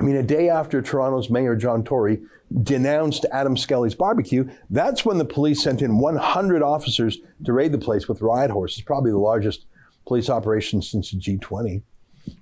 I 0.00 0.02
mean, 0.02 0.16
a 0.16 0.22
day 0.22 0.48
after 0.48 0.82
Toronto's 0.82 1.30
Mayor 1.30 1.56
John 1.56 1.84
Tory 1.84 2.20
denounced 2.62 3.26
Adam 3.32 3.56
Skelly's 3.56 3.94
barbecue, 3.94 4.48
that's 4.70 5.04
when 5.04 5.18
the 5.18 5.24
police 5.24 5.62
sent 5.62 5.82
in 5.82 5.98
100 5.98 6.62
officers 6.62 7.18
to 7.44 7.52
raid 7.52 7.72
the 7.72 7.78
place 7.78 8.08
with 8.08 8.20
riot 8.20 8.50
horses, 8.50 8.82
probably 8.82 9.10
the 9.10 9.18
largest 9.18 9.66
police 10.06 10.28
operation 10.28 10.82
since 10.82 11.10
the 11.10 11.18
G20. 11.18 11.82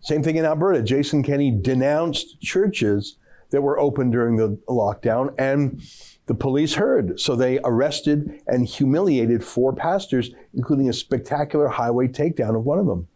Same 0.00 0.22
thing 0.22 0.36
in 0.36 0.44
Alberta. 0.44 0.82
Jason 0.82 1.22
Kenney 1.22 1.50
denounced 1.50 2.40
churches 2.40 3.16
that 3.50 3.62
were 3.62 3.78
open 3.78 4.10
during 4.10 4.36
the 4.36 4.58
lockdown, 4.68 5.34
and 5.38 5.82
the 6.26 6.34
police 6.34 6.74
heard. 6.74 7.20
So 7.20 7.36
they 7.36 7.58
arrested 7.64 8.40
and 8.46 8.66
humiliated 8.66 9.44
four 9.44 9.74
pastors, 9.74 10.30
including 10.54 10.88
a 10.88 10.92
spectacular 10.92 11.68
highway 11.68 12.08
takedown 12.08 12.56
of 12.56 12.64
one 12.64 12.78
of 12.78 12.86
them. 12.86 13.08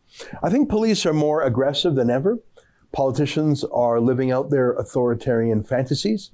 I 0.42 0.50
think 0.50 0.68
police 0.68 1.04
are 1.06 1.12
more 1.12 1.42
aggressive 1.42 1.94
than 1.94 2.10
ever. 2.10 2.38
Politicians 2.92 3.64
are 3.64 4.00
living 4.00 4.30
out 4.30 4.50
their 4.50 4.72
authoritarian 4.72 5.62
fantasies. 5.62 6.30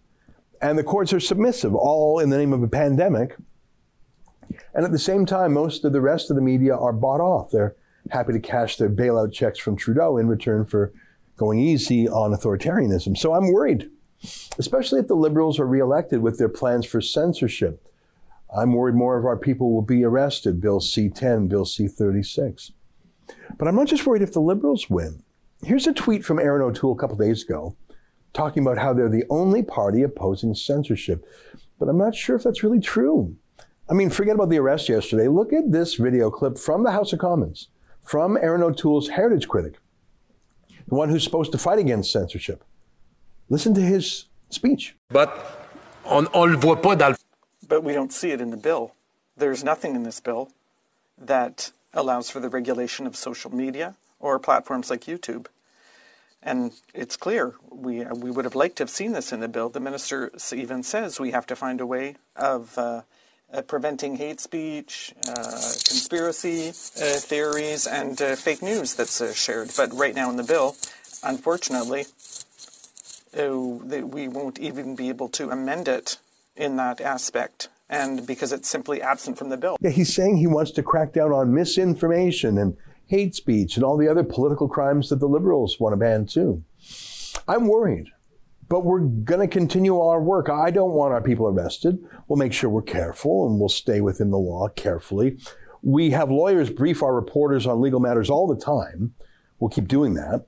And 0.61 0.79
the 0.79 0.85
courts 0.85 1.13
are 1.13 1.21
submissive, 1.21 1.75
all 1.75 2.21
in 2.21 2.31
the 2.31 2.39
name 2.39 2.53
of 2.53 2.63
a 2.63 2.69
pandemic. 2.69 3.37
And 4.75 4.85
at 4.85 4.93
the 4.93 4.99
same 4.99 5.27
time, 5.27 5.53
most 5.53 5.85
of 5.85 5.93
the 5.93 6.01
rest 6.01 6.31
of 6.31 6.37
the 6.37 6.43
media 6.43 6.77
are 6.77 6.93
bought 6.93 7.21
off. 7.21 7.51
They're 7.51 7.75
happy 8.11 8.33
to 8.33 8.41
cash 8.41 8.77
their 8.77 8.91
bailout 8.91 9.33
checks 9.33 9.59
from 9.59 9.77
Trudeau 9.77 10.17
in 10.19 10.29
return 10.29 10.65
for 10.65 10.93
going 11.37 11.59
easy 11.59 12.09
on 12.09 12.33
authoritarianism. 12.33 13.17
So 13.17 13.35
I'm 13.35 13.53
worried, 13.53 13.91
especially 14.59 15.01
if 15.01 15.09
the 15.09 15.15
Liberals 15.15 15.59
are 15.59 15.67
reelected 15.67 16.23
with 16.23 16.39
their 16.39 16.49
plans 16.49 16.87
for 16.87 17.01
censorship. 17.01 17.85
I'm 18.55 18.75
worried 18.75 18.95
more 18.95 19.19
of 19.19 19.25
our 19.25 19.37
people 19.37 19.73
will 19.73 19.83
be 19.83 20.05
arrested. 20.05 20.61
Bill 20.61 20.81
C 20.81 21.09
10, 21.09 21.49
Bill 21.49 21.65
C 21.65 21.89
36. 21.89 22.73
But 23.59 23.69
I'm 23.69 23.77
not 23.77 23.87
just 23.87 24.07
worried 24.07 24.23
if 24.23 24.33
the 24.33 24.41
Liberals 24.41 24.89
win. 24.91 25.23
Here's 25.65 25.87
a 25.87 25.93
tweet 25.93 26.25
from 26.25 26.39
Erin 26.39 26.63
O'Toole 26.63 26.93
a 26.93 26.97
couple 26.97 27.17
days 27.17 27.45
ago 27.45 27.77
talking 28.33 28.63
about 28.63 28.79
how 28.79 28.93
they're 28.93 29.09
the 29.09 29.25
only 29.31 29.63
party 29.63 30.03
opposing 30.03 30.55
censorship. 30.55 31.27
But 31.79 31.89
I'm 31.89 31.99
not 31.99 32.15
sure 32.15 32.37
if 32.37 32.43
that's 32.43 32.63
really 32.63 32.81
true. 32.81 33.37
I 33.89 33.95
mean, 33.95 34.11
forget 34.11 34.35
about 34.35 34.49
the 34.49 34.59
arrest 34.59 34.89
yesterday. 34.89 35.29
Look 35.29 35.53
at 35.53 35.71
this 35.71 35.97
video 35.97 36.31
clip 36.31 36.57
from 36.57 36.83
the 36.83 36.93
House 36.93 37.13
of 37.13 37.19
Commons 37.19 37.69
from 38.01 38.37
Erin 38.37 38.63
O'Toole's 38.63 39.11
heritage 39.11 39.49
critic, 39.49 39.79
the 40.89 40.95
one 40.95 41.09
who's 41.09 41.23
supposed 41.23 41.53
to 41.53 41.59
fight 41.59 41.79
against 41.79 42.11
censorship. 42.11 42.65
Listen 43.49 43.75
to 43.75 43.81
his 43.81 44.27
speech. 44.51 44.97
But 45.11 45.69
on, 46.05 46.27
on 46.29 46.53
le 46.53 46.57
voit 46.57 46.83
pas 46.83 46.97
dans 46.97 47.17
But 47.69 47.85
we 47.85 47.93
don't 47.93 48.13
see 48.13 48.31
it 48.31 48.41
in 48.41 48.51
the 48.51 48.57
bill. 48.57 48.95
There's 49.37 49.63
nothing 49.63 49.95
in 49.95 50.03
this 50.03 50.21
bill 50.21 50.51
that 51.19 51.73
allows 51.95 52.31
for 52.31 52.41
the 52.41 52.49
regulation 52.49 53.07
of 53.07 53.17
social 53.17 53.55
media 53.55 53.95
or 54.21 54.39
platforms 54.39 54.91
like 54.91 55.03
YouTube. 55.03 55.47
And 56.43 56.73
it's 56.93 57.17
clear 57.17 57.55
we 57.71 58.05
we 58.05 58.31
would 58.31 58.45
have 58.45 58.57
liked 58.57 58.77
to 58.77 58.83
have 58.83 58.91
seen 58.91 59.13
this 59.13 59.33
in 59.33 59.41
the 59.41 59.49
bill. 59.49 59.69
The 59.69 59.81
minister 59.81 60.33
even 60.53 60.83
says 60.83 61.21
we 61.21 61.31
have 61.31 61.47
to 61.47 61.57
find 61.57 61.81
a 61.81 61.87
way 61.87 62.17
of 62.35 62.77
uh, 62.77 63.03
uh, 63.53 63.63
preventing 63.63 64.17
hate 64.17 64.41
speech, 64.41 65.13
uh, 65.29 65.35
conspiracy 65.35 66.71
uh, 66.71 67.19
theories, 67.19 67.87
and 67.87 68.21
uh, 68.21 68.35
fake 68.35 68.63
news 68.63 68.95
that's 68.95 69.21
uh, 69.21 69.33
shared. 69.33 69.71
But 69.77 69.93
right 69.93 70.15
now 70.15 70.31
in 70.31 70.37
the 70.37 70.43
bill, 70.43 70.77
unfortunately, 71.23 72.07
we 73.35 74.29
won't 74.29 74.59
even 74.59 74.97
be 74.97 75.09
able 75.11 75.29
to 75.29 75.51
amend 75.51 75.87
it 75.87 76.19
in 76.57 76.77
that 76.77 77.01
aspect, 77.01 77.69
and 77.93 78.27
because 78.27 78.53
it's 78.53 78.69
simply 78.69 79.03
absent 79.03 79.39
from 79.39 79.51
the 79.51 79.57
bill. 79.57 79.77
Yeah, 79.81 79.91
he's 79.91 80.13
saying 80.13 80.39
he 80.39 80.47
wants 80.47 80.71
to 80.73 80.83
crack 80.83 81.13
down 81.13 81.31
on 81.31 81.55
misinformation 81.55 82.59
and 82.59 82.77
hate 83.07 83.35
speech 83.35 83.77
and 83.77 83.85
all 83.85 83.99
the 83.99 84.09
other 84.09 84.25
political 84.25 84.67
crimes 84.67 85.11
that 85.11 85.21
the 85.21 85.29
liberals 85.29 85.79
want 85.79 85.93
to 85.93 85.99
ban 85.99 86.25
too. 86.27 86.65
I'm 87.47 87.69
worried, 87.69 88.09
but 88.69 88.85
we're 88.85 89.01
going 89.01 89.41
to 89.41 89.47
continue 89.47 90.01
our 90.01 90.23
work. 90.23 90.49
I 90.49 90.71
don't 90.71 90.93
want 90.93 91.13
our 91.13 91.21
people 91.21 91.47
arrested. 91.47 92.03
We'll 92.27 92.39
make 92.39 92.55
sure 92.55 92.71
we're 92.71 92.83
careful 92.83 93.47
and 93.47 93.61
we'll 93.61 93.69
stay 93.69 94.01
within 94.01 94.31
the 94.31 94.39
law 94.39 94.69
carefully. 94.69 95.39
We 95.83 96.11
have 96.11 96.31
lawyers 96.31 96.71
brief 96.71 97.03
our 97.03 97.15
reporters 97.15 97.67
on 97.67 97.83
legal 97.83 98.01
matters 98.01 98.31
all 98.31 98.47
the 98.47 98.61
time. 98.61 99.13
We'll 99.59 99.71
keep 99.71 99.89
doing 99.89 100.15
that. 100.15 100.47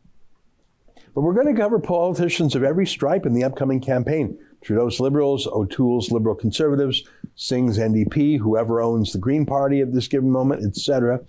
But 1.14 1.20
we're 1.20 1.34
going 1.34 1.54
to 1.54 1.60
cover 1.60 1.78
politicians 1.78 2.56
of 2.56 2.64
every 2.64 2.86
stripe 2.86 3.26
in 3.26 3.34
the 3.34 3.44
upcoming 3.44 3.80
campaign. 3.80 4.38
Trudeau's 4.64 4.99
Liberals, 4.99 5.47
O'Toole's 5.47 6.11
Liberal 6.11 6.35
Conservatives, 6.35 7.04
Singh's 7.37 7.78
NDP, 7.78 8.38
whoever 8.38 8.80
owns 8.80 9.12
the 9.12 9.18
Green 9.18 9.44
Party 9.44 9.80
at 9.80 9.92
this 9.92 10.09
given 10.09 10.30
moment, 10.30 10.64
etc. 10.64 11.21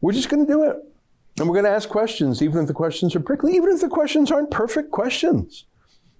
We're 0.00 0.12
just 0.12 0.28
going 0.28 0.46
to 0.46 0.52
do 0.52 0.64
it. 0.64 0.76
And 1.38 1.48
we're 1.48 1.54
going 1.54 1.64
to 1.64 1.70
ask 1.70 1.88
questions, 1.88 2.42
even 2.42 2.62
if 2.62 2.66
the 2.66 2.74
questions 2.74 3.14
are 3.14 3.20
prickly, 3.20 3.54
even 3.54 3.70
if 3.70 3.80
the 3.80 3.88
questions 3.88 4.30
aren't 4.30 4.50
perfect 4.50 4.90
questions. 4.90 5.64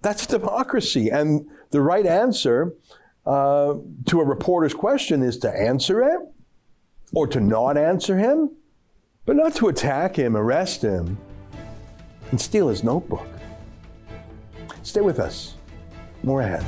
That's 0.03 0.27
democracy. 0.27 1.09
And 1.09 1.47
the 1.71 1.81
right 1.81 2.07
answer 2.07 2.75
uh, 3.27 3.75
to 4.07 4.21
a 4.21 4.25
reporter's 4.25 4.75
question 4.75 5.23
is 5.23 5.39
to 5.39 5.50
answer 5.50 6.03
it 6.03 6.21
or 7.12 7.27
to 7.27 7.41
not 7.41 7.77
answer 7.77 8.19
him, 8.19 8.50
but 9.27 9.37
not 9.37 9.55
to 9.57 9.69
attack 9.69 10.17
him, 10.17 10.37
arrest 10.37 10.83
him, 10.83 11.19
and 12.31 12.41
steal 12.41 12.69
his 12.69 12.83
notebook. 12.83 13.27
Stay 14.83 15.00
with 15.00 15.19
us. 15.19 15.55
More 16.23 16.43
ahead. 16.43 16.65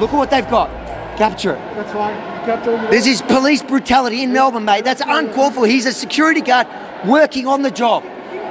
Look 0.00 0.14
at 0.14 0.16
what 0.16 0.30
they've 0.30 0.48
got. 0.48 0.70
Capture 1.18 1.52
it. 1.52 1.58
That's 1.74 1.92
fine. 1.92 2.16
Capture 2.46 2.74
it. 2.74 2.90
This 2.90 3.06
is 3.06 3.20
police 3.20 3.62
brutality 3.62 4.22
in 4.22 4.32
Melbourne, 4.32 4.64
mate. 4.64 4.84
That's 4.84 5.02
uncalled 5.04 5.54
for. 5.54 5.66
He's 5.66 5.84
a 5.84 5.92
security 5.92 6.40
guard 6.40 6.66
working 7.06 7.46
on 7.46 7.60
the 7.60 7.70
job. 7.70 8.02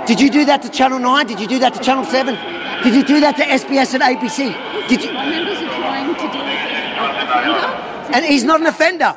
Did 0.05 0.21
you 0.21 0.29
do 0.29 0.45
that 0.45 0.61
to 0.61 0.69
Channel 0.69 0.99
9? 0.99 1.25
Did 1.27 1.39
you 1.39 1.47
do 1.47 1.59
that 1.59 1.73
to 1.73 1.79
Channel 1.79 2.05
7? 2.05 2.35
Did 2.83 2.95
you 2.95 3.03
do 3.03 3.19
that 3.19 3.35
to 3.37 3.43
SBS 3.43 3.93
and 3.93 4.03
ABC? 4.03 4.87
Did 4.87 5.03
you? 5.03 5.11
members 5.11 5.57
are 5.57 5.75
trying 5.75 6.13
to 6.13 6.21
deal 6.21 6.45
with 6.45 6.55
an 6.55 7.27
offender. 7.27 7.88
And 8.11 8.25
he's 8.25 8.43
not 8.43 8.59
an 8.59 8.65
offender. 8.65 9.15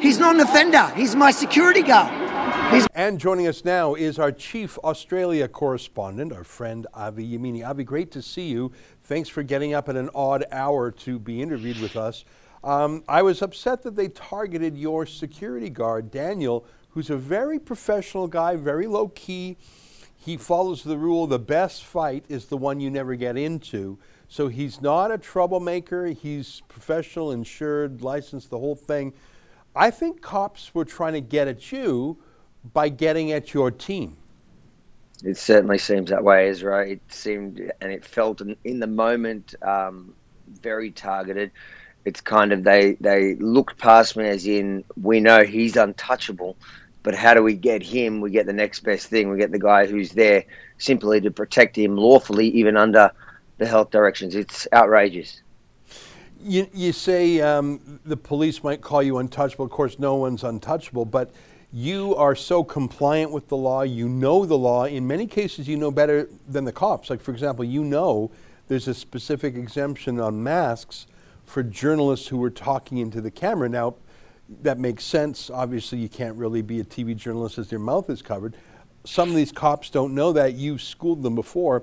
He's 0.00 0.18
not 0.18 0.34
an 0.34 0.40
offender. 0.40 0.90
He's 0.96 1.14
my 1.14 1.30
security 1.30 1.82
guard. 1.82 2.12
He's 2.72 2.86
And 2.94 3.20
joining 3.20 3.46
us 3.46 3.64
now 3.64 3.94
is 3.94 4.18
our 4.18 4.32
chief 4.32 4.76
Australia 4.78 5.46
correspondent, 5.46 6.32
our 6.32 6.42
friend 6.42 6.86
Avi 6.94 7.38
Yamini. 7.38 7.64
Avi, 7.64 7.84
great 7.84 8.10
to 8.10 8.22
see 8.22 8.48
you. 8.48 8.72
Thanks 9.02 9.28
for 9.28 9.44
getting 9.44 9.72
up 9.72 9.88
at 9.88 9.96
an 9.96 10.10
odd 10.14 10.44
hour 10.50 10.90
to 10.90 11.18
be 11.20 11.40
interviewed 11.40 11.80
with 11.80 11.96
us. 11.96 12.24
Um, 12.64 13.04
I 13.08 13.22
was 13.22 13.40
upset 13.40 13.82
that 13.82 13.94
they 13.94 14.08
targeted 14.08 14.76
your 14.76 15.06
security 15.06 15.70
guard, 15.70 16.10
Daniel, 16.10 16.66
who's 16.90 17.10
a 17.10 17.16
very 17.16 17.60
professional 17.60 18.26
guy, 18.26 18.56
very 18.56 18.88
low 18.88 19.08
key. 19.08 19.56
He 20.16 20.36
follows 20.36 20.82
the 20.82 20.96
rule 20.96 21.26
the 21.26 21.38
best 21.38 21.84
fight 21.84 22.24
is 22.28 22.46
the 22.46 22.56
one 22.56 22.80
you 22.80 22.90
never 22.90 23.14
get 23.14 23.36
into. 23.36 23.98
So 24.34 24.48
he's 24.48 24.82
not 24.82 25.12
a 25.12 25.18
troublemaker. 25.18 26.06
He's 26.06 26.60
professional, 26.66 27.30
insured, 27.30 28.02
licensed, 28.02 28.50
the 28.50 28.58
whole 28.58 28.74
thing. 28.74 29.12
I 29.76 29.92
think 29.92 30.22
cops 30.22 30.74
were 30.74 30.84
trying 30.84 31.12
to 31.12 31.20
get 31.20 31.46
at 31.46 31.70
you 31.70 32.18
by 32.72 32.88
getting 32.88 33.30
at 33.30 33.54
your 33.54 33.70
team. 33.70 34.16
It 35.22 35.36
certainly 35.36 35.78
seems 35.78 36.10
that 36.10 36.24
way, 36.24 36.48
Ezra. 36.48 36.84
It 36.84 37.00
seemed 37.10 37.60
and 37.80 37.92
it 37.92 38.04
felt 38.04 38.40
in, 38.40 38.56
in 38.64 38.80
the 38.80 38.88
moment 38.88 39.54
um, 39.62 40.12
very 40.60 40.90
targeted. 40.90 41.52
It's 42.04 42.20
kind 42.20 42.52
of 42.52 42.64
they 42.64 42.94
they 42.94 43.36
looked 43.36 43.78
past 43.78 44.16
me 44.16 44.26
as 44.26 44.48
in 44.48 44.82
we 45.00 45.20
know 45.20 45.44
he's 45.44 45.76
untouchable, 45.76 46.56
but 47.04 47.14
how 47.14 47.34
do 47.34 47.42
we 47.44 47.54
get 47.54 47.84
him? 47.84 48.20
We 48.20 48.32
get 48.32 48.46
the 48.46 48.52
next 48.52 48.80
best 48.80 49.06
thing. 49.06 49.30
We 49.30 49.38
get 49.38 49.52
the 49.52 49.60
guy 49.60 49.86
who's 49.86 50.10
there 50.10 50.44
simply 50.78 51.20
to 51.20 51.30
protect 51.30 51.78
him 51.78 51.96
lawfully, 51.96 52.48
even 52.48 52.76
under 52.76 53.12
the 53.58 53.66
health 53.66 53.90
directions. 53.90 54.34
It's 54.34 54.66
outrageous. 54.72 55.42
You, 56.42 56.68
you 56.74 56.92
say 56.92 57.40
um, 57.40 58.00
the 58.04 58.16
police 58.16 58.62
might 58.62 58.82
call 58.82 59.02
you 59.02 59.18
untouchable. 59.18 59.64
Of 59.64 59.70
course, 59.70 59.98
no 59.98 60.16
one's 60.16 60.44
untouchable, 60.44 61.04
but 61.04 61.30
you 61.72 62.14
are 62.16 62.36
so 62.36 62.62
compliant 62.62 63.30
with 63.30 63.48
the 63.48 63.56
law. 63.56 63.82
You 63.82 64.08
know 64.08 64.44
the 64.44 64.58
law. 64.58 64.84
In 64.84 65.06
many 65.06 65.26
cases, 65.26 65.66
you 65.66 65.76
know 65.76 65.90
better 65.90 66.28
than 66.46 66.64
the 66.64 66.72
cops. 66.72 67.10
Like, 67.10 67.20
for 67.20 67.32
example, 67.32 67.64
you 67.64 67.82
know 67.82 68.30
there's 68.68 68.88
a 68.88 68.94
specific 68.94 69.56
exemption 69.56 70.20
on 70.20 70.42
masks 70.42 71.06
for 71.44 71.62
journalists 71.62 72.28
who 72.28 72.38
were 72.38 72.50
talking 72.50 72.98
into 72.98 73.20
the 73.20 73.30
camera. 73.30 73.68
Now, 73.68 73.96
that 74.62 74.78
makes 74.78 75.04
sense. 75.04 75.50
Obviously, 75.50 75.98
you 75.98 76.08
can't 76.08 76.36
really 76.36 76.62
be 76.62 76.80
a 76.80 76.84
TV 76.84 77.16
journalist 77.16 77.58
as 77.58 77.70
your 77.70 77.80
mouth 77.80 78.08
is 78.10 78.22
covered. 78.22 78.56
Some 79.04 79.28
of 79.28 79.34
these 79.34 79.52
cops 79.52 79.90
don't 79.90 80.14
know 80.14 80.32
that. 80.32 80.54
You've 80.54 80.82
schooled 80.82 81.22
them 81.22 81.34
before. 81.34 81.82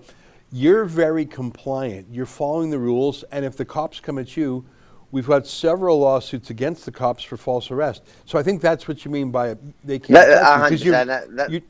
You're 0.51 0.85
very 0.85 1.25
compliant. 1.25 2.07
You're 2.11 2.25
following 2.25 2.69
the 2.71 2.79
rules. 2.79 3.23
And 3.31 3.45
if 3.45 3.55
the 3.55 3.65
cops 3.65 3.99
come 3.99 4.17
at 4.17 4.35
you, 4.35 4.65
we've 5.11 5.27
got 5.27 5.47
several 5.47 5.99
lawsuits 5.99 6.49
against 6.49 6.85
the 6.85 6.91
cops 6.91 7.23
for 7.23 7.37
false 7.37 7.71
arrest. 7.71 8.03
So 8.25 8.37
I 8.37 8.43
think 8.43 8.61
that's 8.61 8.87
what 8.87 9.05
you 9.05 9.11
mean 9.11 9.31
by 9.31 9.55
they 9.83 9.99
can't. 9.99 10.09
Touch 10.19 10.27
you, 10.27 10.33
a 10.33 10.39
'cause 10.39 10.61
hundred 10.61 10.81
you're- 10.81 11.05
That- 11.05 11.35
that- 11.37 11.51
you- 11.51 11.61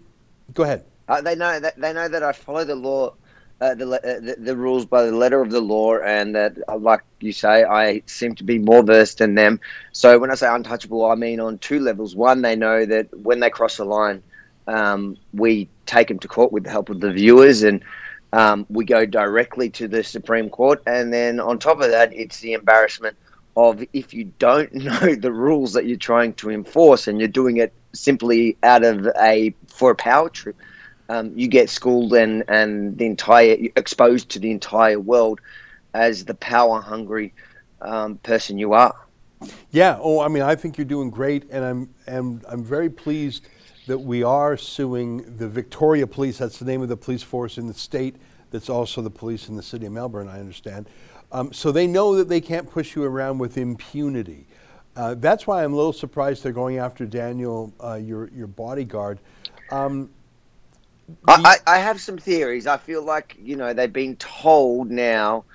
go 0.53 0.63
ahead. 0.63 0.83
Uh, 1.07 1.21
they 1.21 1.35
know 1.35 1.59
that 1.59 1.79
they 1.79 1.93
know 1.93 2.07
that 2.07 2.23
I 2.23 2.31
follow 2.31 2.63
the 2.63 2.75
law, 2.75 3.13
uh, 3.59 3.75
the, 3.75 3.85
uh, 3.91 4.19
the 4.19 4.35
the 4.39 4.55
rules 4.55 4.85
by 4.85 5.03
the 5.03 5.11
letter 5.11 5.41
of 5.41 5.51
the 5.51 5.59
law, 5.59 5.97
and 5.99 6.33
that, 6.35 6.53
uh, 6.69 6.77
like 6.77 7.01
you 7.19 7.33
say, 7.33 7.63
I 7.65 8.01
seem 8.05 8.33
to 8.35 8.43
be 8.43 8.57
more 8.57 8.81
versed 8.81 9.17
than 9.17 9.35
them. 9.35 9.59
So 9.91 10.17
when 10.17 10.31
I 10.31 10.35
say 10.35 10.47
untouchable, 10.47 11.05
I 11.05 11.15
mean 11.15 11.39
on 11.39 11.57
two 11.57 11.79
levels. 11.79 12.15
One, 12.15 12.41
they 12.41 12.55
know 12.55 12.85
that 12.85 13.07
when 13.23 13.41
they 13.41 13.49
cross 13.49 13.77
the 13.77 13.83
line, 13.85 14.23
um, 14.67 15.17
we 15.33 15.67
take 15.85 16.07
them 16.07 16.19
to 16.19 16.27
court 16.27 16.51
with 16.53 16.63
the 16.63 16.69
help 16.69 16.89
of 16.89 17.01
the 17.01 17.11
viewers, 17.11 17.61
and 17.61 17.83
um, 18.33 18.65
we 18.69 18.85
go 18.85 19.05
directly 19.05 19.69
to 19.71 19.87
the 19.87 20.03
Supreme 20.03 20.49
Court. 20.49 20.81
And 20.87 21.13
then 21.13 21.39
on 21.39 21.59
top 21.59 21.81
of 21.81 21.91
that, 21.91 22.13
it's 22.13 22.39
the 22.39 22.53
embarrassment 22.53 23.17
of 23.57 23.83
if 23.93 24.13
you 24.13 24.31
don't 24.39 24.73
know 24.73 25.15
the 25.15 25.31
rules 25.31 25.73
that 25.73 25.85
you're 25.85 25.97
trying 25.97 26.33
to 26.35 26.49
enforce, 26.49 27.07
and 27.07 27.19
you're 27.19 27.27
doing 27.27 27.57
it 27.57 27.73
simply 27.93 28.57
out 28.63 28.83
of 28.83 29.07
a 29.19 29.53
for 29.67 29.91
a 29.91 29.95
power 29.95 30.29
trip 30.29 30.55
um, 31.11 31.33
you 31.35 31.47
get 31.49 31.69
schooled 31.69 32.13
and 32.13 32.43
and 32.47 32.97
the 32.97 33.05
entire 33.05 33.57
exposed 33.75 34.29
to 34.29 34.39
the 34.39 34.49
entire 34.49 34.99
world 34.99 35.41
as 35.93 36.23
the 36.23 36.33
power 36.35 36.79
hungry 36.79 37.33
um, 37.81 38.15
person 38.19 38.57
you 38.57 38.71
are. 38.73 38.95
Yeah. 39.71 39.97
Oh, 39.99 40.21
I 40.21 40.29
mean, 40.29 40.43
I 40.43 40.55
think 40.55 40.77
you're 40.77 40.85
doing 40.85 41.09
great, 41.09 41.49
and 41.51 41.65
I'm 41.65 41.89
and 42.07 42.45
I'm 42.47 42.63
very 42.63 42.89
pleased 42.89 43.45
that 43.87 43.99
we 43.99 44.23
are 44.23 44.57
suing 44.57 45.37
the 45.37 45.47
Victoria 45.47 46.07
Police. 46.07 46.37
That's 46.37 46.59
the 46.59 46.65
name 46.65 46.81
of 46.81 46.89
the 46.89 46.97
police 46.97 47.23
force 47.23 47.57
in 47.57 47.67
the 47.67 47.73
state. 47.73 48.15
That's 48.51 48.69
also 48.69 49.01
the 49.01 49.09
police 49.09 49.49
in 49.49 49.55
the 49.55 49.63
city 49.63 49.85
of 49.85 49.93
Melbourne. 49.93 50.27
I 50.27 50.39
understand. 50.39 50.87
Um, 51.31 51.53
so 51.53 51.71
they 51.71 51.87
know 51.87 52.15
that 52.15 52.27
they 52.27 52.41
can't 52.41 52.69
push 52.69 52.95
you 52.95 53.03
around 53.03 53.37
with 53.37 53.57
impunity. 53.57 54.45
Uh, 54.95 55.15
that's 55.17 55.47
why 55.47 55.63
I'm 55.63 55.73
a 55.73 55.75
little 55.75 55.93
surprised 55.93 56.43
they're 56.43 56.51
going 56.51 56.77
after 56.77 57.05
Daniel, 57.05 57.73
uh, 57.81 57.95
your 57.95 58.27
your 58.29 58.47
bodyguard. 58.47 59.19
Um, 59.71 60.09
I, 61.27 61.57
I, 61.65 61.75
I 61.75 61.79
have 61.79 62.01
some 62.01 62.17
theories. 62.17 62.67
I 62.67 62.77
feel 62.77 63.01
like 63.01 63.37
you 63.41 63.55
know 63.55 63.73
they've 63.73 63.91
been 63.91 64.17
told 64.17 64.91
now, 64.91 65.45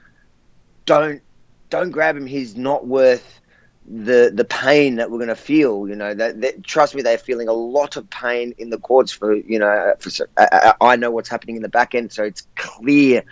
don't 0.86 1.20
don't 1.68 1.90
grab 1.90 2.16
him. 2.16 2.26
He's 2.26 2.56
not 2.56 2.86
worth 2.86 3.40
the 3.88 4.32
the 4.34 4.44
pain 4.44 4.96
that 4.96 5.10
we're 5.10 5.18
going 5.18 5.28
to 5.28 5.36
feel. 5.36 5.88
You 5.88 5.96
know 5.96 6.14
that, 6.14 6.40
that 6.40 6.64
trust 6.64 6.94
me, 6.94 7.02
they're 7.02 7.18
feeling 7.18 7.48
a 7.48 7.52
lot 7.52 7.96
of 7.96 8.08
pain 8.10 8.54
in 8.58 8.70
the 8.70 8.78
courts 8.78 9.12
for 9.12 9.34
you 9.34 9.58
know. 9.58 9.94
For, 10.00 10.28
I, 10.36 10.74
I 10.80 10.96
know 10.96 11.10
what's 11.10 11.28
happening 11.28 11.56
in 11.56 11.62
the 11.62 11.68
back 11.68 11.94
end, 11.94 12.12
so 12.12 12.24
it's 12.24 12.46
clear 12.56 13.24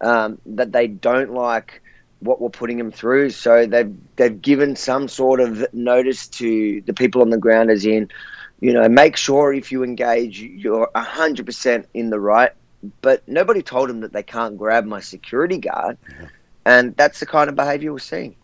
um, 0.00 0.38
that 0.46 0.72
they 0.72 0.86
don't 0.86 1.32
like 1.32 1.82
what 2.20 2.40
we're 2.40 2.50
putting 2.50 2.78
them 2.78 2.90
through. 2.90 3.30
So 3.30 3.66
they've 3.66 3.94
they've 4.16 4.40
given 4.40 4.76
some 4.76 5.08
sort 5.08 5.40
of 5.40 5.66
notice 5.74 6.28
to 6.28 6.80
the 6.82 6.94
people 6.94 7.22
on 7.22 7.30
the 7.30 7.38
ground, 7.38 7.70
as 7.70 7.84
in, 7.84 8.08
you 8.60 8.72
know, 8.72 8.88
make 8.88 9.16
sure 9.16 9.52
if 9.52 9.70
you 9.72 9.82
engage, 9.82 10.40
you're 10.40 10.90
hundred 10.94 11.46
percent 11.46 11.88
in 11.94 12.10
the 12.10 12.20
right. 12.20 12.52
But 13.02 13.26
nobody 13.28 13.60
told 13.60 13.90
them 13.90 14.00
that 14.00 14.14
they 14.14 14.22
can't 14.22 14.56
grab 14.56 14.86
my 14.86 15.00
security 15.00 15.58
guard, 15.58 15.98
and 16.64 16.96
that's 16.96 17.20
the 17.20 17.26
kind 17.26 17.50
of 17.50 17.56
behaviour 17.56 17.92
we're 17.92 17.98
seeing. 17.98 18.36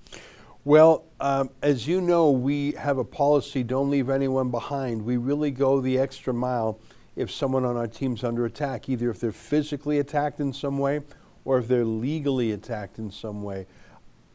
Well, 0.67 1.05
um, 1.21 1.51
as 1.63 1.87
you 1.87 2.01
know, 2.01 2.33
we 2.33 2.73
have 2.73 2.99
a 2.99 3.05
policy 3.05 3.63
don't 3.63 3.89
leave 3.89 4.11
anyone 4.11 4.51
behind. 4.51 5.05
We 5.05 5.17
really 5.17 5.53
go 5.53 5.81
the 5.81 5.97
extra 5.97 6.35
mile 6.35 6.81
if 7.15 7.31
someone 7.31 7.65
on 7.65 7.77
our 7.77 7.87
team's 7.87 8.25
under 8.25 8.47
attack, 8.47 8.89
either 8.89 9.09
if 9.09 9.21
they're 9.21 9.31
physically 9.31 10.01
attacked 10.01 10.41
in 10.41 10.53
some 10.53 10.79
way 10.79 11.03
or 11.45 11.59
if 11.59 11.69
they're 11.69 11.85
legally 11.85 12.51
attacked 12.51 12.99
in 12.99 13.13
some 13.13 13.45
way. 13.45 13.69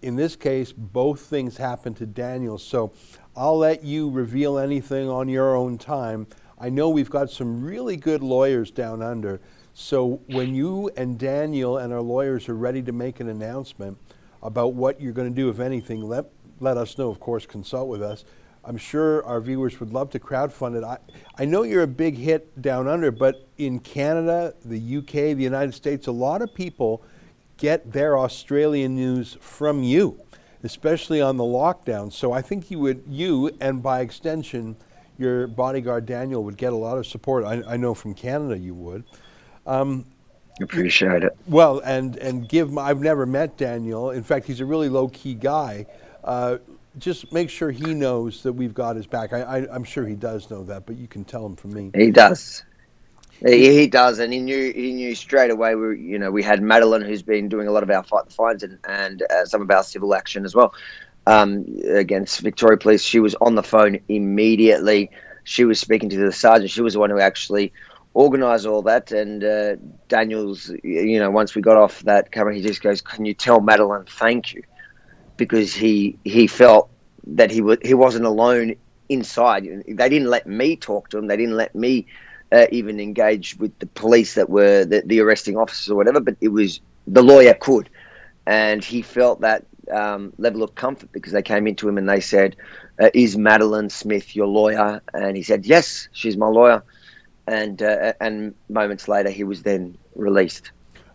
In 0.03 0.15
this 0.15 0.37
case, 0.37 0.71
both 0.71 1.19
things 1.19 1.57
happened 1.57 1.97
to 1.97 2.05
Daniel. 2.05 2.57
So 2.57 2.93
I'll 3.35 3.57
let 3.57 3.83
you 3.83 4.09
reveal 4.09 4.57
anything 4.57 5.09
on 5.09 5.27
your 5.27 5.53
own 5.53 5.77
time. 5.77 6.27
I 6.57 6.69
know 6.69 6.87
we've 6.87 7.09
got 7.09 7.29
some 7.29 7.61
really 7.61 7.97
good 7.97 8.23
lawyers 8.23 8.71
down 8.71 9.01
under. 9.01 9.41
So 9.73 10.21
when 10.27 10.55
you 10.55 10.91
and 10.95 11.19
Daniel 11.19 11.77
and 11.77 11.91
our 11.91 11.99
lawyers 11.99 12.47
are 12.47 12.55
ready 12.55 12.81
to 12.83 12.93
make 12.93 13.19
an 13.19 13.27
announcement 13.27 13.97
about 14.43 14.73
what 14.73 15.01
you're 15.01 15.13
going 15.13 15.29
to 15.29 15.35
do, 15.35 15.49
if 15.49 15.59
anything, 15.59 16.01
let, 16.01 16.25
let 16.59 16.77
us 16.77 16.97
know. 16.97 17.09
Of 17.09 17.19
course, 17.19 17.45
consult 17.45 17.87
with 17.87 18.01
us. 18.01 18.25
I'm 18.63 18.77
sure 18.77 19.25
our 19.25 19.41
viewers 19.41 19.79
would 19.79 19.91
love 19.91 20.11
to 20.11 20.19
crowdfund 20.19 20.77
it. 20.77 20.83
I, 20.83 20.97
I 21.37 21.45
know 21.45 21.63
you're 21.63 21.83
a 21.83 21.87
big 21.87 22.17
hit 22.17 22.61
down 22.61 22.87
under, 22.87 23.11
but 23.11 23.47
in 23.57 23.79
Canada, 23.79 24.53
the 24.63 24.97
UK, 24.97 25.35
the 25.35 25.43
United 25.43 25.73
States, 25.73 26.07
a 26.07 26.11
lot 26.11 26.41
of 26.41 26.53
people 26.53 27.03
get 27.57 27.91
their 27.91 28.17
Australian 28.17 28.95
news 28.95 29.37
from 29.39 29.81
you, 29.81 30.19
especially 30.63 31.21
on 31.21 31.37
the 31.37 31.43
lockdown. 31.43 32.13
So 32.13 32.31
I 32.31 32.41
think 32.41 32.69
you 32.69 32.79
would, 32.79 33.03
you 33.07 33.51
and 33.59 33.81
by 33.81 34.01
extension, 34.01 34.75
your 35.17 35.47
bodyguard 35.47 36.05
Daniel 36.05 36.43
would 36.43 36.57
get 36.57 36.73
a 36.73 36.75
lot 36.75 36.97
of 36.97 37.07
support. 37.07 37.45
I, 37.45 37.63
I 37.67 37.77
know 37.77 37.93
from 37.93 38.13
Canada 38.13 38.57
you 38.57 38.73
would. 38.75 39.03
Um, 39.65 40.05
Appreciate 40.59 41.23
it. 41.23 41.35
well, 41.47 41.79
and 41.79 42.17
and 42.17 42.47
give. 42.47 42.71
My, 42.71 42.83
I've 42.83 43.01
never 43.01 43.25
met 43.25 43.57
Daniel. 43.57 44.11
In 44.11 44.23
fact, 44.23 44.45
he's 44.45 44.59
a 44.59 44.65
really 44.65 44.89
low 44.89 45.07
key 45.07 45.33
guy. 45.33 45.85
Uh, 46.23 46.57
just 46.97 47.31
make 47.31 47.49
sure 47.49 47.71
he 47.71 47.93
knows 47.93 48.43
that 48.43 48.53
we've 48.53 48.73
got 48.73 48.95
his 48.95 49.07
back. 49.07 49.33
I, 49.33 49.41
I, 49.41 49.73
I'm 49.73 49.83
sure 49.83 50.05
he 50.05 50.15
does 50.15 50.49
know 50.49 50.63
that, 50.65 50.85
but 50.85 50.97
you 50.97 51.07
can 51.07 51.23
tell 51.23 51.45
him 51.45 51.55
from 51.55 51.73
me. 51.73 51.91
He 51.95 52.11
does. 52.11 52.63
He, 53.45 53.75
he 53.75 53.87
does, 53.87 54.19
and 54.19 54.31
he 54.31 54.39
knew 54.39 54.71
he 54.73 54.93
knew 54.93 55.15
straight 55.15 55.49
away. 55.49 55.73
We, 55.73 55.99
you 55.99 56.19
know, 56.19 56.29
we 56.29 56.43
had 56.43 56.61
Madeline, 56.61 57.01
who's 57.01 57.23
been 57.23 57.49
doing 57.49 57.67
a 57.67 57.71
lot 57.71 57.81
of 57.81 57.89
our 57.89 58.03
fight 58.03 58.25
the 58.25 58.31
fines 58.31 58.61
and 58.63 58.77
and 58.87 59.23
uh, 59.23 59.45
some 59.45 59.61
of 59.61 59.71
our 59.71 59.83
civil 59.83 60.13
action 60.13 60.45
as 60.45 60.53
well 60.53 60.73
um, 61.25 61.65
against 61.89 62.41
Victoria 62.41 62.77
Police. 62.77 63.01
She 63.01 63.19
was 63.19 63.35
on 63.41 63.55
the 63.55 63.63
phone 63.63 63.99
immediately. 64.09 65.09
She 65.43 65.65
was 65.65 65.79
speaking 65.79 66.09
to 66.09 66.17
the 66.17 66.31
sergeant. 66.31 66.69
She 66.69 66.81
was 66.81 66.93
the 66.93 66.99
one 66.99 67.09
who 67.09 67.19
actually 67.19 67.73
organised 68.15 68.65
all 68.65 68.81
that. 68.83 69.11
And 69.11 69.43
uh, 69.43 69.75
Daniel's, 70.07 70.71
you 70.83 71.19
know, 71.19 71.31
once 71.31 71.55
we 71.55 71.61
got 71.61 71.77
off 71.77 72.01
that 72.01 72.31
camera, 72.31 72.53
he 72.55 72.61
just 72.61 72.81
goes, 72.81 73.01
"Can 73.01 73.25
you 73.25 73.33
tell 73.33 73.61
Madeline 73.61 74.05
thank 74.05 74.53
you?" 74.53 74.63
Because 75.37 75.73
he 75.73 76.17
he 76.23 76.47
felt 76.47 76.89
that 77.27 77.51
he 77.51 77.61
was 77.61 77.77
he 77.83 77.93
wasn't 77.93 78.25
alone 78.25 78.75
inside. 79.09 79.63
They 79.87 80.09
didn't 80.09 80.29
let 80.29 80.47
me 80.47 80.75
talk 80.75 81.09
to 81.09 81.17
him. 81.17 81.27
They 81.27 81.37
didn't 81.37 81.57
let 81.57 81.75
me 81.75 82.07
uh, 82.51 82.65
even 82.71 82.99
engage 82.99 83.57
with 83.57 83.77
the 83.79 83.85
police 83.87 84.35
that 84.35 84.49
were 84.49 84.85
the, 84.85 85.03
the 85.05 85.19
arresting 85.21 85.57
officers 85.57 85.89
or 85.89 85.95
whatever. 85.95 86.19
But 86.19 86.35
it 86.41 86.49
was 86.49 86.81
the 87.07 87.23
lawyer 87.23 87.53
could, 87.53 87.89
and 88.45 88.83
he 88.83 89.01
felt 89.01 89.41
that 89.41 89.65
um, 89.91 90.33
level 90.37 90.63
of 90.63 90.75
comfort 90.75 91.11
because 91.11 91.33
they 91.33 91.41
came 91.41 91.67
into 91.67 91.87
him 91.87 91.97
and 91.97 92.07
they 92.07 92.19
said, 92.19 92.55
uh, 93.01 93.09
"Is 93.13 93.37
Madeline 93.37 93.89
Smith 93.89 94.35
your 94.35 94.47
lawyer?" 94.47 95.01
And 95.13 95.35
he 95.35 95.43
said, 95.43 95.65
"Yes, 95.65 96.07
she's 96.11 96.37
my 96.37 96.47
lawyer." 96.47 96.83
And 97.47 97.81
uh, 97.81 98.13
and 98.21 98.53
moments 98.69 99.07
later, 99.07 99.29
he 99.29 99.43
was 99.43 99.63
then 99.63 99.97
released. 100.15 100.71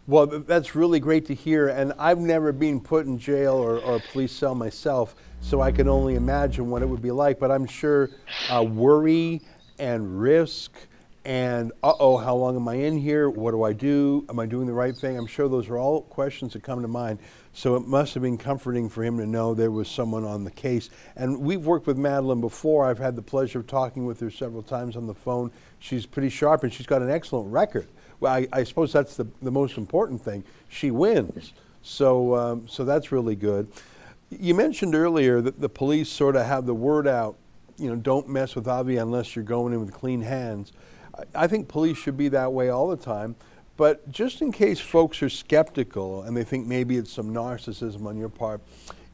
Well, 0.09 0.27
that's 0.27 0.77
really 0.77 1.01
great 1.01 1.27
to 1.27 1.35
hear. 1.35 1.69
And 1.69 1.93
I've 1.99 2.19
never 2.19 2.53
been 2.53 2.81
put 2.81 3.07
in 3.07 3.19
jail 3.19 3.55
or, 3.55 3.79
or 3.79 3.97
a 3.97 4.01
police 4.13 4.33
cell 4.33 4.55
myself, 4.55 5.17
so 5.41 5.61
I 5.61 5.73
can 5.73 5.89
only 5.89 6.15
imagine 6.15 6.71
what 6.71 6.83
it 6.83 6.87
would 6.87 7.03
be 7.03 7.11
like. 7.11 7.39
But 7.41 7.51
I'm 7.51 7.67
sure 7.67 8.11
uh, 8.51 8.63
worry 8.63 9.43
and 9.79 10.21
risk 10.21 10.73
and, 11.27 11.73
uh 11.83 11.93
oh, 11.99 12.19
how 12.19 12.37
long 12.37 12.55
am 12.55 12.69
I 12.69 12.75
in 12.75 12.97
here? 12.97 13.29
What 13.29 13.51
do 13.51 13.65
I 13.65 13.73
do? 13.73 14.25
Am 14.29 14.39
I 14.39 14.47
doing 14.47 14.69
the 14.69 14.73
right 14.73 14.97
thing? 14.97 15.19
I'm 15.19 15.27
sure 15.27 15.49
those 15.49 15.69
are 15.69 15.77
all 15.77 16.03
questions 16.03 16.53
that 16.53 16.63
come 16.63 16.83
to 16.83 16.89
mind. 16.89 17.19
So 17.53 17.75
it 17.75 17.85
must 17.85 18.15
have 18.15 18.23
been 18.23 18.39
comforting 18.39 18.89
for 18.89 19.03
him 19.03 19.19
to 19.19 19.27
know 19.27 19.53
there 19.53 19.73
was 19.73 19.89
someone 19.89 20.25
on 20.25 20.45
the 20.45 20.53
case. 20.53 20.89
And 21.17 21.41
we've 21.41 21.67
worked 21.67 21.89
with 21.89 21.99
Madeline 21.99 22.41
before. 22.41 22.87
I've 22.87 23.01
had 23.01 23.17
the 23.17 23.23
pleasure 23.23 23.59
of 23.59 23.67
talking 23.67 24.07
with 24.07 24.21
her 24.21 24.31
several 24.31 24.63
times 24.63 24.95
on 24.95 25.09
the 25.09 25.15
phone. 25.15 25.51
She's 25.81 26.07
pretty 26.07 26.29
sharp 26.29 26.63
and 26.63 26.73
she's 26.73 26.87
got 26.87 27.03
an 27.03 27.11
excellent 27.11 27.51
record. 27.51 27.89
Well, 28.21 28.33
I, 28.33 28.47
I 28.53 28.63
suppose 28.63 28.93
that's 28.93 29.17
the, 29.17 29.27
the 29.43 29.51
most 29.51 29.79
important 29.79 30.23
thing. 30.23 30.45
She 30.69 30.93
wins. 30.93 31.55
So, 31.83 32.37
um, 32.37 32.69
so 32.69 32.85
that's 32.85 33.11
really 33.11 33.35
good. 33.35 33.67
You 34.31 34.55
mentioned 34.55 34.95
earlier 34.95 35.41
that 35.41 35.61
the 35.61 35.69
police 35.69 36.09
sort 36.09 36.37
of 36.37 36.47
have 36.47 36.67
the 36.67 36.75
word 36.75 37.09
out, 37.09 37.37
you 37.79 37.89
know, 37.89 37.97
don't 37.97 38.29
mess 38.29 38.55
with 38.55 38.69
Avi 38.69 38.99
unless 38.99 39.35
you're 39.35 39.45
going 39.45 39.73
in 39.73 39.81
with 39.81 39.93
clean 39.93 40.23
hands. 40.23 40.73
I, 41.35 41.47
think 41.47 41.69
police 41.69 41.97
should 41.97 42.17
be 42.17 42.29
that 42.29 42.53
way 42.53 42.69
all 42.69 42.89
the 42.89 42.97
time. 42.97 43.37
But 43.77 44.11
just 44.11 44.41
in 44.41 44.53
case 44.53 44.81
folks 44.81 45.23
are 45.23 45.29
skeptical 45.29 46.23
and 46.23 46.37
they 46.37 46.45
think 46.45 46.67
maybe 46.67 46.97
it's 46.97 47.13
some 47.13 47.33
narcissism 47.33 48.07
on 48.07 48.17
your 48.17 48.29
part, 48.29 48.61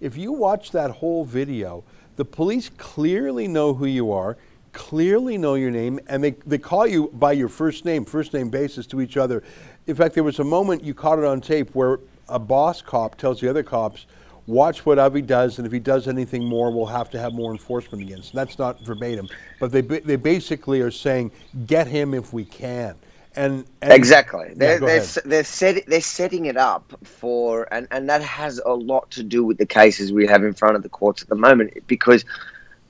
if 0.01 0.17
you 0.17 0.33
watch 0.33 0.71
that 0.73 0.91
whole 0.91 1.25
video, 1.25 1.85
the 2.17 2.25
police 2.25 2.69
clearly 2.69 3.49
know 3.49 3.75
who 3.75 3.87
you 3.87 4.13
are, 4.13 4.37
clearly 4.73 5.37
know 5.37 5.55
your 5.55 5.71
name, 5.71 6.01
and 6.09 6.23
they, 6.23 6.33
they 6.47 6.59
call 6.59 6.87
you 6.87 7.11
by 7.13 7.33
your 7.33 7.49
first 7.49 7.85
name, 7.85 8.05
first 8.05 8.33
name 8.33 8.51
basis 8.51 8.87
to 8.87 9.01
each 9.01 9.17
other. 9.17 9.43
In 9.87 9.97
fact, 9.97 10.15
there 10.15 10.25
was 10.25 10.39
a 10.39 10.45
moment 10.45 10.85
you 10.85 10.95
caught 10.95 11.19
it 11.19 11.25
on 11.25 11.41
tape 11.41 11.75
where 11.75 11.99
a 12.29 12.39
boss 12.39 12.83
cop 12.83 13.17
tells 13.17 13.41
the 13.41 13.49
other 13.49 13.63
cops, 13.63 14.07
watch 14.47 14.85
what 14.85 14.99
Avi 14.99 15.23
does, 15.23 15.59
and 15.59 15.67
if 15.67 15.73
he 15.73 15.79
does 15.79 16.09
anything 16.09 16.45
more, 16.45 16.71
we'll 16.71 16.87
have 16.87 17.11
to 17.11 17.19
have 17.19 17.33
more 17.33 17.53
enforcement 17.53 18.03
against. 18.03 18.33
That's 18.33 18.59
not 18.59 18.81
verbatim, 18.85 19.29
but 19.61 19.73
they, 19.73 19.81
they 19.81 20.17
basically 20.17 20.81
are 20.81 20.91
saying, 20.91 21.33
get 21.67 21.87
him 21.87 22.15
if 22.15 22.33
we 22.33 22.45
can. 22.45 22.97
And, 23.35 23.65
and 23.81 23.93
exactly, 23.93 24.49
Yeah, 24.49 24.55
they're 24.57 24.81
they're, 24.81 25.07
they're 25.25 25.45
set, 25.45 25.87
they're 25.87 26.01
setting 26.03 26.47
it 26.47 26.59
up 26.59 26.93
for, 27.03 27.67
and 27.73 27.89
and 27.91 28.09
that 28.11 28.23
has 28.23 28.61
a 28.67 28.73
lot 28.73 29.11
to 29.13 29.23
do 29.23 29.43
with 29.43 29.57
the 29.57 29.65
cases 29.65 30.13
we 30.13 30.27
have 30.27 30.45
in 30.45 30.53
front 30.53 30.77
of 30.77 30.83
the 30.83 30.91
courts 30.91 31.23
at 31.23 31.29
the 31.29 31.35
moment. 31.35 31.73
Because 31.87 32.27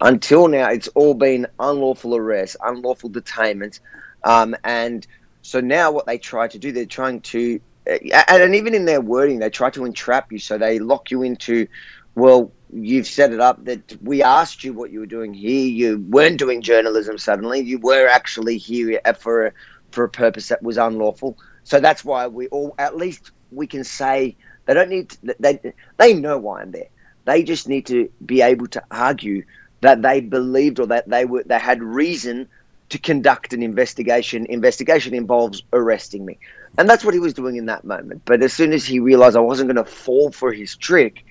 until 0.01 0.49
now, 0.49 0.69
it's 0.69 0.88
all 0.88 1.15
been 1.15 1.47
unlawful 1.61 2.17
arrests, 2.17 2.57
unlawful 2.61 3.09
detainment, 3.09 3.79
um, 4.25 4.57
and 4.65 5.07
so 5.43 5.61
now 5.61 5.91
what 5.91 6.07
they 6.07 6.19
try 6.19 6.49
to 6.49 6.59
do, 6.59 6.73
they're 6.73 6.87
trying 6.87 7.21
to, 7.21 7.61
and, 7.87 8.55
even 8.55 8.75
in 8.75 8.85
their 8.85 9.01
wording, 9.01 9.38
they 9.38 9.51
try 9.51 9.71
to 9.71 9.85
entrap 9.85 10.33
you. 10.33 10.38
So 10.38 10.59
they 10.59 10.79
lock 10.79 11.11
you 11.11 11.23
into, 11.23 11.66
well, 12.14 12.53
you've 12.73 13.07
set 13.07 13.33
it 13.33 13.40
up 13.40 13.64
that 13.64 13.97
we 14.03 14.23
asked 14.23 14.64
you 14.64 14.73
what 14.73 14.90
you 14.90 15.01
were 15.01 15.07
doing 15.07 15.35
here. 15.35 15.66
You 15.66 16.05
weren't 16.09 16.38
doing 16.38 16.62
journalism 16.62 17.18
suddenly. 17.18 17.61
You 17.61 17.79
were 17.79 18.07
actually 18.07 18.59
here 18.59 19.01
for 19.18 19.47
a, 19.47 19.53
for 19.90 20.05
a 20.05 20.09
purpose 20.09 20.49
that 20.49 20.62
was 20.62 20.79
unlawful. 20.79 21.37
So 21.64 21.81
that's 21.81 22.05
why 22.05 22.27
we 22.27 22.49
all, 22.49 22.75
at 22.79 22.97
least 22.97 23.31
we 23.51 23.66
can 23.66 23.85
say 23.85 24.37
they 24.66 24.75
don't 24.75 24.88
need. 24.88 25.11
To, 25.11 25.35
they 25.38 25.75
they 25.99 26.14
know 26.14 26.38
why 26.38 26.62
I'm 26.62 26.71
there. 26.71 26.88
They 27.25 27.42
just 27.42 27.68
need 27.68 27.87
to 27.87 28.11
be 28.25 28.42
able 28.42 28.66
to 28.68 28.83
argue 28.90 29.45
that 29.81 30.03
they 30.03 30.21
believed 30.21 30.81
or 30.81 30.87
that 30.87 31.09
they 31.09 31.25
were 31.25 31.42
they 31.45 31.59
had 31.59 31.83
reason 31.83 32.49
to 32.88 32.99
conduct 32.99 33.53
an 33.53 33.62
investigation. 33.62 34.47
Investigation 34.47 35.14
involves 35.14 35.62
arresting 35.73 36.25
me, 36.25 36.38
and 36.78 36.88
that's 36.88 37.04
what 37.04 37.14
he 37.14 37.20
was 37.20 37.35
doing 37.35 37.56
in 37.56 37.66
that 37.66 37.85
moment. 37.85 38.22
But 38.24 38.42
as 38.42 38.52
soon 38.52 38.72
as 38.72 38.85
he 38.85 38.98
realized 38.98 39.37
I 39.37 39.40
wasn't 39.40 39.72
going 39.72 39.85
to 39.85 39.90
fall 39.90 40.30
for 40.30 40.52
his 40.52 40.76
trick, 40.76 41.24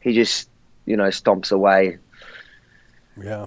he 0.00 0.12
just 0.14 0.48
you 0.86 0.96
know 0.96 1.08
stomps 1.08 1.52
away. 1.52 1.98
Yeah. 3.20 3.46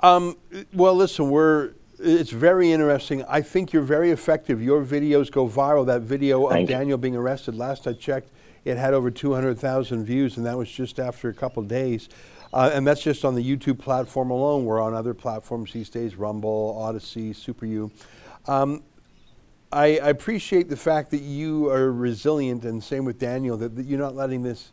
Um, 0.00 0.36
well, 0.72 0.94
listen, 0.94 1.30
we're. 1.30 1.72
It's 2.02 2.30
very 2.30 2.72
interesting. 2.72 3.24
I 3.28 3.42
think 3.42 3.74
you're 3.74 3.82
very 3.82 4.10
effective. 4.10 4.62
Your 4.62 4.82
videos 4.82 5.30
go 5.30 5.46
viral. 5.46 5.84
That 5.84 6.00
video 6.00 6.46
of 6.46 6.52
Thank. 6.52 6.70
Daniel 6.70 6.96
being 6.96 7.14
arrested, 7.14 7.54
last 7.54 7.86
I 7.86 7.92
checked, 7.92 8.30
it 8.64 8.78
had 8.78 8.94
over 8.94 9.10
200,000 9.10 10.06
views, 10.06 10.38
and 10.38 10.46
that 10.46 10.56
was 10.56 10.70
just 10.70 10.98
after 10.98 11.28
a 11.28 11.34
couple 11.34 11.62
days. 11.62 12.08
Uh, 12.54 12.70
and 12.72 12.86
that's 12.86 13.02
just 13.02 13.24
on 13.24 13.34
the 13.34 13.44
YouTube 13.44 13.78
platform 13.78 14.30
alone. 14.30 14.64
We're 14.64 14.80
on 14.80 14.94
other 14.94 15.12
platforms 15.12 15.72
these 15.72 15.90
days 15.90 16.16
Rumble, 16.16 16.74
Odysee, 16.80 17.32
SuperU. 17.32 17.90
Um, 18.46 18.82
I, 19.72 19.98
I 19.98 20.08
appreciate 20.08 20.68
the 20.68 20.76
fact 20.76 21.12
that 21.12 21.22
you 21.22 21.68
are 21.70 21.92
resilient, 21.92 22.64
and 22.64 22.82
same 22.82 23.04
with 23.04 23.18
Daniel, 23.18 23.56
that, 23.58 23.76
that 23.76 23.86
you're 23.86 24.00
not 24.00 24.16
letting 24.16 24.42
this 24.42 24.72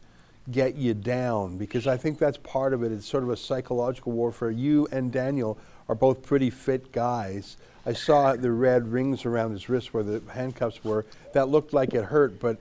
get 0.50 0.76
you 0.76 0.94
down 0.94 1.58
because 1.58 1.88
I 1.88 1.98
think 1.98 2.18
that's 2.18 2.38
part 2.38 2.74
of 2.74 2.82
it. 2.82 2.92
It's 2.92 3.06
sort 3.06 3.24
of 3.24 3.30
a 3.30 3.38
psychological 3.38 4.14
warfare. 4.14 4.50
You 4.50 4.88
and 4.92 5.12
Daniel 5.12 5.58
are 5.90 5.96
both 5.96 6.24
pretty 6.24 6.50
fit 6.50 6.92
guys. 6.92 7.58
I 7.86 7.94
saw 7.94 8.36
the 8.36 8.52
red 8.52 8.92
rings 8.92 9.26
around 9.26 9.52
his 9.52 9.70
wrist 9.70 9.94
where 9.94 10.04
the 10.04 10.22
handcuffs 10.32 10.84
were. 10.84 11.06
That 11.34 11.50
looked 11.50 11.74
like 11.74 11.94
it 11.94 12.06
hurt, 12.06 12.40
but 12.40 12.60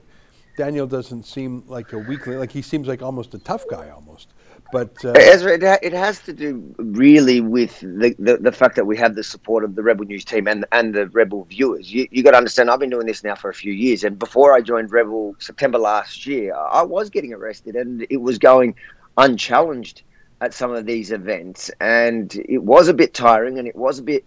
Daniel 0.57 0.87
doesn't 0.87 1.23
seem 1.23 1.63
like 1.67 1.91
a 1.93 1.97
weakling. 1.97 2.39
Like 2.39 2.51
he 2.51 2.61
seems 2.61 2.87
like 2.87 3.01
almost 3.01 3.33
a 3.33 3.39
tough 3.39 3.65
guy, 3.69 3.89
almost. 3.89 4.29
But 4.71 5.03
uh, 5.05 5.17
Ezra, 5.17 5.53
it, 5.53 5.63
ha- 5.63 5.79
it 5.81 5.93
has 5.93 6.19
to 6.21 6.33
do 6.33 6.75
really 6.77 7.39
with 7.39 7.79
the, 7.79 8.15
the, 8.19 8.37
the 8.37 8.51
fact 8.51 8.75
that 8.75 8.85
we 8.85 8.97
have 8.97 9.15
the 9.15 9.23
support 9.23 9.63
of 9.63 9.75
the 9.75 9.83
Rebel 9.83 10.05
News 10.05 10.25
team 10.25 10.47
and 10.47 10.65
and 10.73 10.93
the 10.93 11.07
Rebel 11.07 11.45
viewers. 11.45 11.91
You 11.91 12.07
you 12.11 12.21
got 12.23 12.31
to 12.31 12.37
understand. 12.37 12.69
I've 12.69 12.79
been 12.79 12.89
doing 12.89 13.07
this 13.07 13.23
now 13.23 13.35
for 13.35 13.49
a 13.49 13.53
few 13.53 13.71
years, 13.71 14.03
and 14.03 14.19
before 14.19 14.53
I 14.53 14.61
joined 14.61 14.91
Rebel 14.91 15.35
September 15.39 15.77
last 15.77 16.25
year, 16.25 16.53
I 16.53 16.83
was 16.83 17.09
getting 17.09 17.33
arrested, 17.33 17.75
and 17.75 18.05
it 18.09 18.17
was 18.17 18.37
going 18.37 18.75
unchallenged 19.17 20.03
at 20.41 20.53
some 20.53 20.71
of 20.71 20.85
these 20.85 21.11
events, 21.11 21.71
and 21.79 22.35
it 22.47 22.61
was 22.61 22.89
a 22.89 22.93
bit 22.93 23.13
tiring, 23.13 23.59
and 23.59 23.67
it 23.67 23.75
was 23.75 23.99
a 23.99 24.03
bit. 24.03 24.25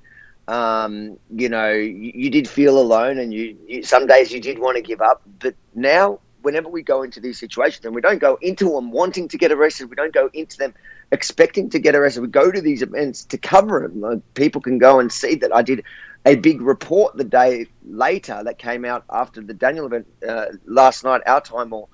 Um, 0.49 1.19
you 1.37 1.49
know, 1.49 1.71
you, 1.71 2.13
you 2.15 2.31
did 2.31 2.49
feel 2.49 2.79
alone, 2.79 3.19
and 3.19 3.33
you, 3.33 3.57
you 3.69 3.83
some 3.83 4.07
days 4.07 4.33
you 4.33 4.41
did 4.41 4.59
want 4.59 4.77
to 4.77 4.83
give 4.83 5.01
up. 5.01 5.23
But 5.39 5.55
now, 5.75 6.19
whenever 6.43 6.69
we 6.69 6.83
go 6.83 7.03
into 7.03 7.21
these 7.21 7.39
situations, 7.39 7.85
and 7.85 7.95
we 7.95 8.01
don't 8.01 8.19
go 8.19 8.39
into 8.41 8.71
them 8.71 8.91
wanting 8.91 9.29
to 9.29 9.39
get 9.39 9.53
arrested, 9.53 9.91
we 9.91 9.97
don't 9.97 10.13
go 10.13 10.31
into 10.33 10.57
them 10.57 10.75
expecting 11.13 11.71
to 11.71 11.79
get 11.79 11.95
arrested. 11.95 12.21
We 12.21 12.29
go 12.29 12.51
to 12.51 12.61
these 12.61 12.83
events 12.83 13.25
to 13.27 13.39
cover 13.39 13.81
them. 13.81 14.01
Like, 14.01 14.35
people 14.35 14.61
can 14.61 14.79
go 14.79 15.01
and 15.01 15.11
see 15.11 15.35
that 15.37 15.55
I 15.55 15.63
did 15.63 15.85
a 16.27 16.37
big 16.37 16.61
report 16.61 17.17
the 17.17 17.25
day 17.25 17.67
later 17.87 18.43
that 18.45 18.59
came 18.59 18.85
out 18.85 19.05
after 19.11 19.41
the 19.41 19.55
Daniel 19.55 19.87
event 19.87 20.07
uh, 20.29 20.47
last 20.67 21.05
night, 21.05 21.23
our 21.27 21.41
time, 21.41 21.73
or 21.73 21.89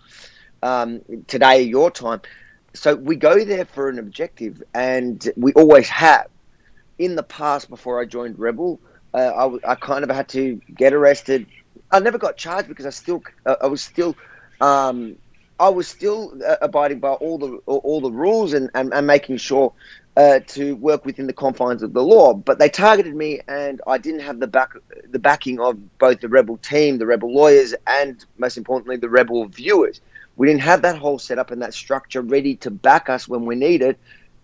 um, 0.62 1.00
today, 1.26 1.62
your 1.62 1.90
time. 1.90 2.20
So 2.74 2.94
we 2.94 3.16
go 3.16 3.44
there 3.44 3.64
for 3.64 3.88
an 3.88 3.98
objective, 3.98 4.62
and 4.74 5.28
we 5.36 5.52
always 5.52 5.88
have. 5.88 6.28
In 6.98 7.14
the 7.14 7.22
past, 7.22 7.68
before 7.68 8.00
I 8.00 8.06
joined 8.06 8.38
Rebel, 8.38 8.80
uh, 9.12 9.18
I, 9.64 9.72
I 9.72 9.74
kind 9.74 10.02
of 10.02 10.10
had 10.10 10.28
to 10.30 10.60
get 10.74 10.94
arrested. 10.94 11.46
I 11.90 12.00
never 12.00 12.18
got 12.18 12.38
charged 12.38 12.68
because 12.68 12.86
I 12.86 12.90
still, 12.90 13.22
I 13.44 13.66
was 13.66 13.82
still, 13.82 14.16
um, 14.60 15.16
I 15.58 15.68
was 15.70 15.88
still 15.88 16.34
uh, 16.46 16.56
abiding 16.60 17.00
by 17.00 17.12
all 17.12 17.38
the 17.38 17.56
all 17.66 18.00
the 18.00 18.10
rules 18.10 18.52
and, 18.52 18.70
and, 18.74 18.92
and 18.92 19.06
making 19.06 19.38
sure 19.38 19.72
uh, 20.16 20.40
to 20.48 20.76
work 20.76 21.04
within 21.04 21.26
the 21.26 21.32
confines 21.32 21.82
of 21.82 21.92
the 21.92 22.02
law. 22.02 22.34
But 22.34 22.58
they 22.58 22.68
targeted 22.68 23.14
me, 23.14 23.40
and 23.48 23.80
I 23.86 23.98
didn't 23.98 24.20
have 24.20 24.40
the 24.40 24.46
back 24.46 24.72
the 25.10 25.18
backing 25.18 25.60
of 25.60 25.98
both 25.98 26.20
the 26.20 26.28
rebel 26.28 26.58
team, 26.58 26.98
the 26.98 27.06
rebel 27.06 27.32
lawyers, 27.34 27.74
and 27.86 28.24
most 28.38 28.56
importantly, 28.56 28.96
the 28.96 29.08
rebel 29.08 29.46
viewers. 29.46 30.00
We 30.36 30.46
didn't 30.46 30.62
have 30.62 30.82
that 30.82 30.98
whole 30.98 31.18
setup 31.18 31.50
and 31.50 31.62
that 31.62 31.72
structure 31.72 32.20
ready 32.20 32.56
to 32.56 32.70
back 32.70 33.08
us 33.08 33.26
when 33.26 33.46
we 33.46 33.56
needed. 33.56 33.96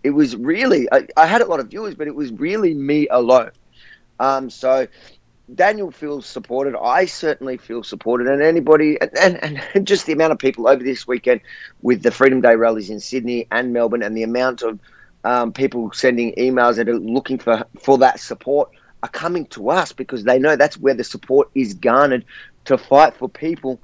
It 0.03 0.09
was 0.11 0.35
really 0.35 0.87
I, 0.91 1.07
I 1.15 1.27
had 1.27 1.41
a 1.41 1.45
lot 1.45 1.59
of 1.59 1.69
viewers, 1.69 1.95
but 1.95 2.07
it 2.07 2.15
was 2.15 2.31
really 2.31 2.73
me 2.73 3.07
alone. 3.09 3.51
Um, 4.19 4.49
so 4.49 4.87
Daniel 5.53 5.91
feels 5.91 6.25
supported. 6.25 6.75
I 6.79 7.05
certainly 7.05 7.57
feel 7.57 7.83
supported, 7.83 8.27
and 8.27 8.41
anybody, 8.41 8.99
and, 9.01 9.11
and, 9.17 9.63
and 9.73 9.87
just 9.87 10.05
the 10.05 10.13
amount 10.13 10.31
of 10.31 10.39
people 10.39 10.67
over 10.67 10.83
this 10.83 11.07
weekend 11.07 11.41
with 11.81 12.01
the 12.01 12.11
Freedom 12.11 12.41
Day 12.41 12.55
rallies 12.55 12.89
in 12.89 12.99
Sydney 12.99 13.47
and 13.51 13.73
Melbourne, 13.73 14.03
and 14.03 14.15
the 14.15 14.23
amount 14.23 14.61
of 14.61 14.79
um, 15.23 15.51
people 15.53 15.91
sending 15.93 16.33
emails 16.35 16.75
that 16.75 16.89
are 16.89 16.99
looking 16.99 17.37
for 17.37 17.65
for 17.79 17.97
that 17.97 18.19
support 18.19 18.69
are 19.01 19.09
coming 19.09 19.45
to 19.47 19.69
us 19.69 19.91
because 19.91 20.23
they 20.23 20.39
know 20.39 20.55
that's 20.55 20.77
where 20.77 20.93
the 20.93 21.03
support 21.03 21.49
is 21.55 21.73
garnered 21.73 22.25
to 22.65 22.77
fight 22.77 23.15
for 23.15 23.27
people 23.27 23.81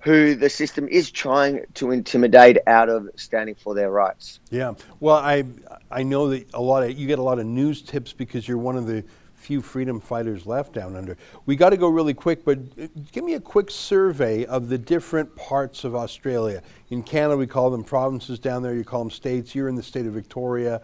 who 0.00 0.34
the 0.34 0.48
system 0.48 0.88
is 0.88 1.10
trying 1.10 1.64
to 1.74 1.90
intimidate 1.90 2.58
out 2.66 2.88
of 2.88 3.08
standing 3.16 3.54
for 3.54 3.74
their 3.74 3.90
rights. 3.90 4.40
Yeah. 4.50 4.74
Well, 4.98 5.16
I 5.16 5.44
I 5.90 6.02
know 6.02 6.30
that 6.30 6.52
a 6.54 6.60
lot 6.60 6.82
of 6.82 6.98
you 6.98 7.06
get 7.06 7.18
a 7.18 7.22
lot 7.22 7.38
of 7.38 7.46
news 7.46 7.82
tips 7.82 8.12
because 8.12 8.48
you're 8.48 8.58
one 8.58 8.76
of 8.76 8.86
the 8.86 9.04
few 9.40 9.62
freedom 9.62 10.00
fighters 10.00 10.46
left 10.46 10.74
down 10.74 10.96
under. 10.96 11.16
We 11.46 11.56
got 11.56 11.70
to 11.70 11.76
go 11.76 11.88
really 11.88 12.14
quick, 12.14 12.44
but 12.44 12.58
uh, 12.80 12.88
give 13.12 13.24
me 13.24 13.34
a 13.34 13.40
quick 13.40 13.70
survey 13.70 14.44
of 14.44 14.68
the 14.68 14.78
different 14.78 15.34
parts 15.34 15.84
of 15.84 15.96
Australia. 15.96 16.62
In 16.90 17.02
Canada, 17.02 17.36
we 17.38 17.46
call 17.46 17.70
them 17.70 17.82
provinces 17.84 18.38
down 18.38 18.62
there. 18.62 18.74
You 18.74 18.84
call 18.84 19.00
them 19.00 19.10
states. 19.10 19.54
You're 19.54 19.68
in 19.68 19.76
the 19.76 19.82
state 19.82 20.06
of 20.06 20.12
Victoria. 20.12 20.82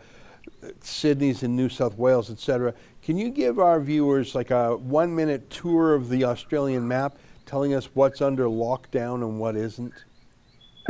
uh, 0.62 0.68
Sydney's 0.80 1.42
in 1.42 1.54
New 1.56 1.68
South 1.68 1.98
Wales, 1.98 2.30
etc. 2.30 2.74
Can 3.02 3.18
you 3.18 3.30
give 3.30 3.58
our 3.58 3.80
viewers 3.80 4.34
like 4.34 4.50
a 4.50 4.76
one-minute 4.76 5.50
tour 5.50 5.94
of 5.94 6.08
the 6.08 6.24
Australian 6.24 6.88
map, 6.88 7.18
telling 7.46 7.74
us 7.74 7.90
what's 7.94 8.20
under 8.22 8.46
lockdown 8.46 9.16
and 9.16 9.38
what 9.38 9.56
isn't? 9.56 9.92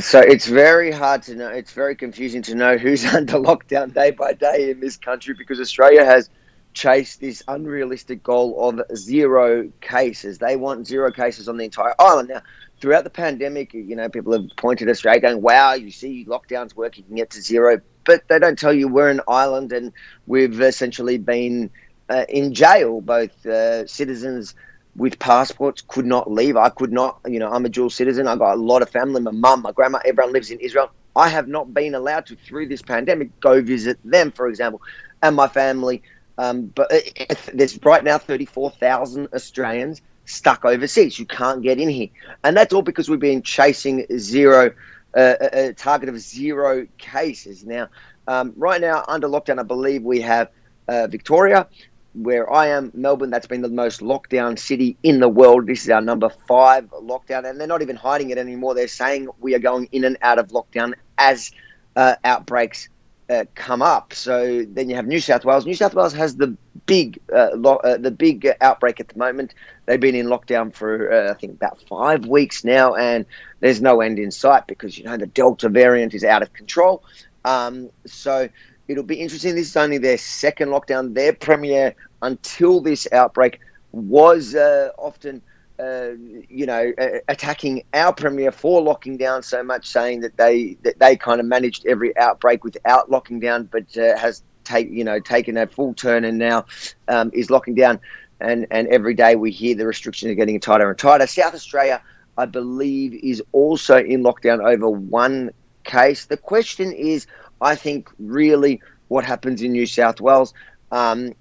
So 0.01 0.21
it's 0.21 0.47
very 0.47 0.91
hard 0.93 1.23
to 1.25 1.35
know. 1.35 1.49
It's 1.49 1.73
very 1.73 1.97
confusing 1.97 2.43
to 2.43 2.55
know 2.55 2.77
who's 2.79 3.05
under 3.15 3.35
lockdown 3.35 3.95
day 3.95 4.11
by 4.11 4.35
day 4.35 4.71
in 4.71 4.81
this 4.81 4.97
country 4.97 5.35
because 5.35 5.59
Australia 5.61 6.05
has 6.05 6.31
chased 6.77 7.21
this 7.23 7.43
unrealistic 7.49 8.23
goal 8.23 8.69
of 8.69 8.81
zero 8.95 9.73
cases. 9.81 10.39
They 10.39 10.57
want 10.57 10.87
zero 10.87 11.11
cases 11.11 11.49
on 11.49 11.57
the 11.57 11.65
entire 11.65 11.95
island. 11.99 12.29
Now, 12.29 12.43
throughout 12.81 13.05
the 13.05 13.11
pandemic, 13.11 13.73
you 13.73 13.97
know, 13.97 14.11
people 14.11 14.35
have 14.35 14.45
pointed 14.57 14.91
Australia 14.91 15.21
going, 15.21 15.41
wow, 15.41 15.73
you 15.73 15.91
see 15.91 16.27
lockdowns 16.27 16.77
work, 16.77 16.99
you 16.99 17.03
can 17.03 17.17
get 17.17 17.31
to 17.31 17.41
zero. 17.41 17.81
But 18.05 18.29
they 18.29 18.39
don't 18.39 18.59
tell 18.59 18.75
you 18.75 18.89
we're 18.89 19.09
an 19.09 19.23
island 19.27 19.73
and 19.73 19.91
we've 20.27 20.61
essentially 20.61 21.17
been 21.17 21.71
uh, 22.11 22.27
in 22.29 22.53
jail. 22.53 23.01
Both 23.01 23.47
uh, 23.47 23.87
citizens 23.87 24.55
with 24.97 25.19
passports 25.19 25.83
could 25.89 26.07
not 26.07 26.31
leave. 26.31 26.59
I 26.59 26.69
could 26.69 26.93
not, 26.93 27.21
you 27.27 27.39
know, 27.39 27.51
I'm 27.51 27.65
a 27.65 27.71
dual 27.71 27.89
citizen. 27.89 28.29
I've 28.29 28.39
got 28.39 28.53
a 28.55 28.61
lot 28.61 28.83
of 28.83 28.91
family. 28.91 29.23
My 29.23 29.31
mum, 29.31 29.63
my 29.63 29.73
grandma, 29.73 30.01
everyone 30.05 30.35
lives 30.35 30.51
in 30.51 30.61
Israel. 30.61 30.91
I 31.17 31.31
have 31.31 31.49
not 31.49 31.73
been 31.73 31.95
allowed 31.95 32.27
to, 32.27 32.37
through 32.37 32.69
this 32.69 32.83
pandemic, 32.83 33.41
go 33.41 33.63
visit 33.63 33.99
them, 34.05 34.31
for 34.31 34.47
example, 34.47 34.83
and 35.23 35.35
my 35.35 35.49
family. 35.49 36.03
Um, 36.39 36.67
but 36.67 36.93
uh, 36.93 36.99
uh, 37.31 37.35
there's 37.55 37.79
right 37.85 38.05
now 38.05 38.19
34,000 38.19 39.29
Australians 39.33 40.03
stuck 40.25 40.65
overseas. 40.65 41.19
You 41.19 41.27
can't 41.27 41.63
get 41.63 41.79
in 41.79 41.89
here. 41.89 42.09
And 42.45 42.57
that's 42.57 42.75
all 42.75 42.83
because 42.83 43.09
we've 43.09 43.21
been 43.21 43.43
chasing 43.43 44.07
zero, 44.19 44.73
uh, 45.17 45.35
a, 45.41 45.69
a 45.69 45.73
target 45.73 46.09
of 46.09 46.19
zero 46.19 46.87
cases. 46.99 47.65
Now, 47.65 47.89
um, 48.29 48.53
right 48.57 48.81
now, 48.81 49.05
under 49.09 49.29
lockdown, 49.29 49.59
I 49.59 49.63
believe 49.63 50.03
we 50.03 50.21
have 50.23 50.51
uh, 50.89 51.07
Victoria, 51.07 51.69
where 52.15 52.53
I 52.53 52.69
am, 52.69 52.91
Melbourne, 52.95 53.31
that's 53.31 53.47
been 53.47 53.63
the 53.63 53.69
most 53.69 54.01
lockdown 54.01 54.59
city 54.59 54.97
in 55.03 55.21
the 55.21 55.29
world. 55.29 55.67
This 55.67 55.85
is 55.85 55.91
our 55.91 56.01
number 56.01 56.31
five 56.49 56.87
lockdown, 56.91 57.49
and 57.49 57.61
they're 57.61 57.67
not 57.69 57.83
even 57.83 57.97
hiding 57.97 58.31
it 58.31 58.39
anymore. 58.39 58.75
They're 58.75 58.89
saying 58.89 59.29
we 59.41 59.55
are 59.55 59.59
going 59.61 59.89
in 59.93 60.05
and 60.05 60.17
out 60.23 60.39
of 60.39 60.49
lockdown 60.49 60.95
as 61.19 61.51
uh, 61.95 62.17
outbreaks 62.25 62.89
uh, 63.29 63.45
come 63.55 63.83
up. 63.83 64.13
So 64.13 64.65
then 64.69 64.89
you 64.89 64.97
have 64.97 65.07
New 65.07 65.21
South 65.21 65.45
Wales. 65.45 65.67
New 65.67 65.75
South 65.75 65.95
Wales 65.95 66.13
has 66.13 66.37
the 66.37 66.57
big, 66.87 67.19
uh, 67.35 67.51
lo- 67.55 67.81
uh, 67.83 67.97
the 67.97 68.11
big 68.11 68.49
outbreak 68.61 69.01
at 69.01 69.09
the 69.09 69.19
moment. 69.19 69.55
They've 69.87 70.01
been 70.01 70.15
in 70.15 70.27
lockdown 70.27 70.75
for 70.75 71.13
uh, 71.13 71.31
I 71.31 71.35
think 71.35 71.55
about 71.55 71.81
five 71.83 72.27
weeks 72.27 72.65
now, 72.65 72.95
and 72.95 73.27
there's 73.61 73.81
no 73.81 74.01
end 74.01 74.19
in 74.19 74.31
sight 74.31 74.67
because 74.67 74.97
you 74.99 75.05
know 75.05 75.17
the 75.17 75.27
Delta 75.27 75.69
variant 75.69 76.15
is 76.15 76.25
out 76.25 76.43
of 76.43 76.53
control. 76.53 77.03
Um, 77.45 77.91
so 78.07 78.49
it'll 78.89 79.05
be 79.05 79.17
interesting. 79.17 79.55
This 79.55 79.69
is 79.69 79.77
only 79.77 79.99
their 79.99 80.19
second 80.19 80.69
lockdown. 80.69 81.15
Their 81.15 81.33
premier 81.33 81.95
until 82.23 82.81
this 82.81 83.07
outbreak 83.13 83.61
was 83.93 84.55
uh, 84.55 84.91
often. 84.99 85.43
Uh, 85.79 86.13
you 86.49 86.65
know, 86.65 86.91
uh, 86.99 87.19
attacking 87.29 87.83
our 87.93 88.13
premier 88.13 88.51
for 88.51 88.81
locking 88.81 89.19
down 89.19 89.43
so 89.43 89.63
much, 89.63 89.87
saying 89.87 90.21
that 90.21 90.37
they 90.39 90.77
that 90.83 90.99
they 90.99 91.17
kind 91.17 91.39
of 91.39 91.47
managed 91.47 91.87
every 91.87 92.17
outbreak 92.17 92.65
without 92.65 93.11
locking 93.11 93.41
down, 93.41 93.65
but 93.65 93.85
uh, 93.99 94.17
has 94.17 94.43
take 94.65 94.91
you 94.91 95.05
know 95.05 95.21
taken 95.21 95.57
a 95.57 95.67
full 95.67 95.95
turn 95.95 96.25
and 96.25 96.39
now 96.39 96.65
um, 97.09 97.31
is 97.33 97.51
locking 97.51 97.75
down. 97.75 98.01
And 98.41 98.67
and 98.71 98.89
every 98.89 99.15
day 99.15 99.37
we 99.37 99.51
hear 99.51 99.75
the 99.75 99.87
restrictions 99.87 100.31
are 100.31 100.35
getting 100.35 100.61
tighter 100.61 100.91
and 100.91 100.99
tighter. 100.99 101.27
South 101.27 101.55
Australia, 101.55 102.03
I 102.37 102.45
believe, 102.47 103.15
is 103.15 103.43
also 103.53 103.97
in 103.99 104.23
lockdown 104.23 104.63
over 104.63 104.91
one 104.91 105.51
case. 105.85 106.27
The 106.27 106.37
question 106.37 106.93
is, 106.93 107.27
I 107.61 107.77
think, 107.77 108.11
really 108.19 108.83
what 109.09 109.25
happens 109.25 109.63
in 109.63 109.73
New 109.73 109.87
South 109.87 110.21
Wales. 110.21 110.53
Um, 110.91 111.33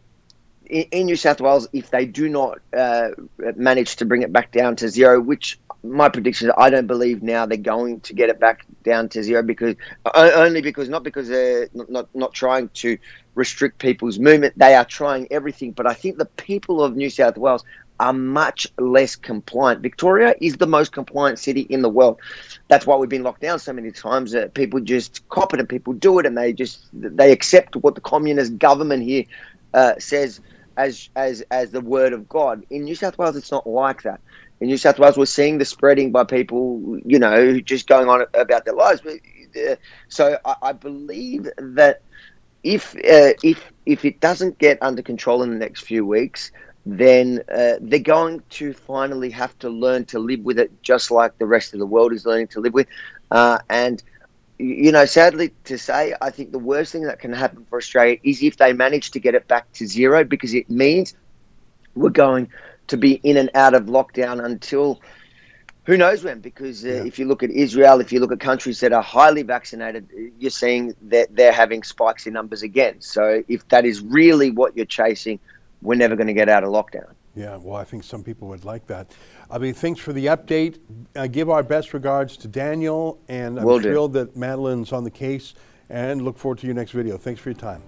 in, 0.68 1.06
New 1.06 1.16
South 1.16 1.42
Wales, 1.42 1.68
if 1.74 1.92
they 1.92 2.06
do 2.06 2.30
not 2.30 2.60
uh, 2.76 3.10
manage 3.56 3.98
to 3.98 4.06
bring 4.06 4.22
it 4.22 4.32
back 4.34 4.52
down 4.52 4.76
to 4.78 4.90
zero, 4.90 5.20
which 5.20 5.60
my 5.84 6.10
prediction 6.10 6.48
is 6.50 6.56
I 6.58 6.70
don't 6.70 6.88
believe 6.88 7.22
now 7.22 7.46
they're 7.46 7.58
going 7.58 8.00
to 8.02 8.14
get 8.14 8.30
it 8.30 8.40
back 8.40 8.66
down 8.84 9.10
to 9.10 9.24
zero 9.24 9.44
because 9.44 9.76
only 10.16 10.62
because 10.62 10.90
not 10.90 11.04
because 11.04 11.28
they're 11.28 11.70
not, 11.74 11.90
not, 11.90 12.16
not 12.16 12.34
trying 12.34 12.70
to 12.70 12.98
restrict 13.36 13.80
people's 13.80 14.18
movement. 14.18 14.58
They 14.58 14.76
are 14.76 14.86
trying 14.86 15.28
everything, 15.32 15.72
but 15.72 15.86
I 15.86 15.94
think 15.94 16.18
the 16.18 16.26
people 16.26 16.84
of 16.84 16.96
New 16.96 17.10
South 17.10 17.38
Wales 17.38 17.64
are 18.00 18.14
much 18.14 18.68
less 18.78 19.16
compliant. 19.16 19.82
Victoria 19.82 20.36
is 20.42 20.58
the 20.58 20.68
most 20.68 20.92
compliant 20.92 21.40
city 21.40 21.62
in 21.62 21.82
the 21.82 21.90
world. 21.90 22.20
That's 22.68 22.86
why 22.86 22.96
we've 22.98 23.10
been 23.10 23.24
locked 23.24 23.42
down 23.42 23.60
so 23.60 23.72
many 23.72 23.92
times. 23.92 24.32
That 24.32 24.54
people 24.54 24.80
just 24.80 25.28
cop 25.30 25.54
it 25.54 25.60
and 25.60 25.70
people 25.70 25.94
do 25.94 26.20
it, 26.20 26.26
and 26.26 26.38
they 26.38 26.52
just 26.52 26.88
they 26.94 27.32
accept 27.32 27.76
what 27.78 27.96
the 27.96 28.02
communist 28.02 28.58
government 28.58 29.04
here 29.04 29.24
uh, 29.74 29.94
says 30.00 30.42
as 30.78 31.10
as 31.16 31.42
as 31.52 31.72
the 31.72 31.82
word 31.82 32.14
of 32.14 32.28
God. 32.30 32.64
In 32.70 32.84
New 32.84 32.96
South 32.96 33.18
Wales, 33.18 33.36
it's 33.36 33.52
not 33.52 33.68
like 33.68 34.04
that. 34.04 34.22
In 34.62 34.68
New 34.68 34.78
South 34.78 35.00
Wales, 35.00 35.18
we're 35.18 35.26
seeing 35.26 35.58
the 35.58 35.66
spreading 35.66 36.12
by 36.12 36.24
people, 36.24 37.00
you 37.06 37.20
know, 37.20 37.60
just 37.60 37.88
going 37.88 38.10
on 38.10 38.26
about 38.34 38.66
their 38.66 38.76
lives. 38.76 39.02
So 40.10 40.38
I, 40.46 40.56
I 40.62 40.74
believe 40.74 41.48
that 41.58 42.02
if 42.64 42.96
uh, 42.96 43.34
if 43.44 43.72
if 43.86 44.06
it 44.06 44.20
doesn't 44.22 44.58
get 44.60 44.78
under 44.82 45.02
control 45.02 45.44
in 45.44 45.52
the 45.52 45.58
next 45.58 45.84
few 45.86 46.06
weeks, 46.06 46.52
then 46.86 47.42
uh, 47.54 47.74
they're 47.82 48.00
going 48.00 48.42
to 48.52 48.74
finally 48.74 49.30
have 49.32 49.58
to 49.60 49.70
learn 49.70 50.06
to 50.06 50.20
live 50.20 50.42
with 50.42 50.60
it, 50.60 50.72
just 50.84 51.12
like 51.12 51.38
the 51.38 51.46
rest 51.46 51.74
of 51.74 51.80
the 51.80 51.86
world 51.86 52.14
is 52.14 52.26
learning 52.26 52.48
to 52.50 52.60
live 52.62 52.74
with. 52.74 52.88
Uh, 53.32 53.60
and 53.70 54.04
you 54.58 54.92
know, 54.92 55.06
sadly 55.06 55.52
to 55.66 55.78
say, 55.78 56.16
I 56.22 56.30
think 56.30 56.52
the 56.52 56.60
worst 56.60 56.92
thing 56.92 57.04
that 57.04 57.20
can 57.20 57.34
happen 57.34 57.66
for 57.70 57.78
Australia 57.78 58.18
is 58.24 58.42
if 58.42 58.58
they 58.58 58.74
manage 58.74 59.12
to 59.12 59.20
get 59.20 59.36
it 59.36 59.48
back 59.48 59.72
to 59.74 59.88
zero, 59.88 60.24
because 60.24 60.54
it 60.54 60.70
means 60.70 61.16
we're 61.96 62.10
going 62.10 62.50
to 62.88 62.98
be 62.98 63.14
in 63.24 63.38
and 63.38 63.50
out 63.56 63.74
of 63.74 63.86
lockdown 63.86 64.44
until 64.44 65.02
who 65.84 65.98
knows 65.98 66.24
when. 66.24 66.40
Because 66.40 66.86
uh, 66.86 66.88
yeah. 66.88 66.94
if 67.04 67.20
you 67.20 67.26
look 67.26 67.44
at 67.44 67.52
Israel, 67.52 68.00
if 68.00 68.12
you 68.12 68.20
look 68.20 68.32
at 68.32 68.40
countries 68.40 68.80
that 68.80 68.94
are 68.94 69.04
highly 69.04 69.44
vaccinated, 69.44 70.10
you're 70.40 70.52
seeing 70.52 70.96
that 71.04 71.36
they're 71.36 71.52
having 71.52 71.84
spikes 71.84 72.26
in 72.26 72.34
numbers 72.34 72.64
again. 72.64 73.02
So 73.02 73.44
if 73.48 73.68
that 73.70 73.86
is 73.86 74.02
really 74.02 74.52
what 74.52 74.76
you're 74.78 74.86
chasing, 74.86 75.40
we're 75.82 75.96
never 75.96 76.16
going 76.16 76.28
to 76.28 76.34
get 76.34 76.50
out 76.50 76.64
of 76.64 76.70
lockdown. 76.70 77.12
Yeah, 77.36 77.58
well, 77.58 77.76
I 77.76 77.84
think 77.84 78.06
some 78.06 78.24
people 78.24 78.48
would 78.48 78.64
like 78.64 78.88
that. 78.88 79.12
I 79.50 79.58
mean, 79.60 79.74
thanks 79.74 80.00
for 80.00 80.12
the 80.12 80.26
update. 80.28 80.80
Uh, 81.16 81.28
give 81.28 81.50
our 81.50 81.64
best 81.64 81.94
regards 81.94 82.36
to 82.38 82.48
Daniel, 82.48 83.20
and 83.28 83.60
I'm 83.60 83.66
Will 83.66 83.80
thrilled 83.80 84.14
do. 84.14 84.20
that 84.20 84.36
Madeline's 84.36 84.92
on 84.92 85.04
the 85.04 85.12
case, 85.12 85.54
and 85.90 86.24
look 86.24 86.38
forward 86.38 86.58
to 86.60 86.66
your 86.66 86.76
next 86.76 86.92
video. 86.92 87.18
Thanks 87.18 87.40
for 87.42 87.50
your 87.50 87.60
time. 87.60 87.82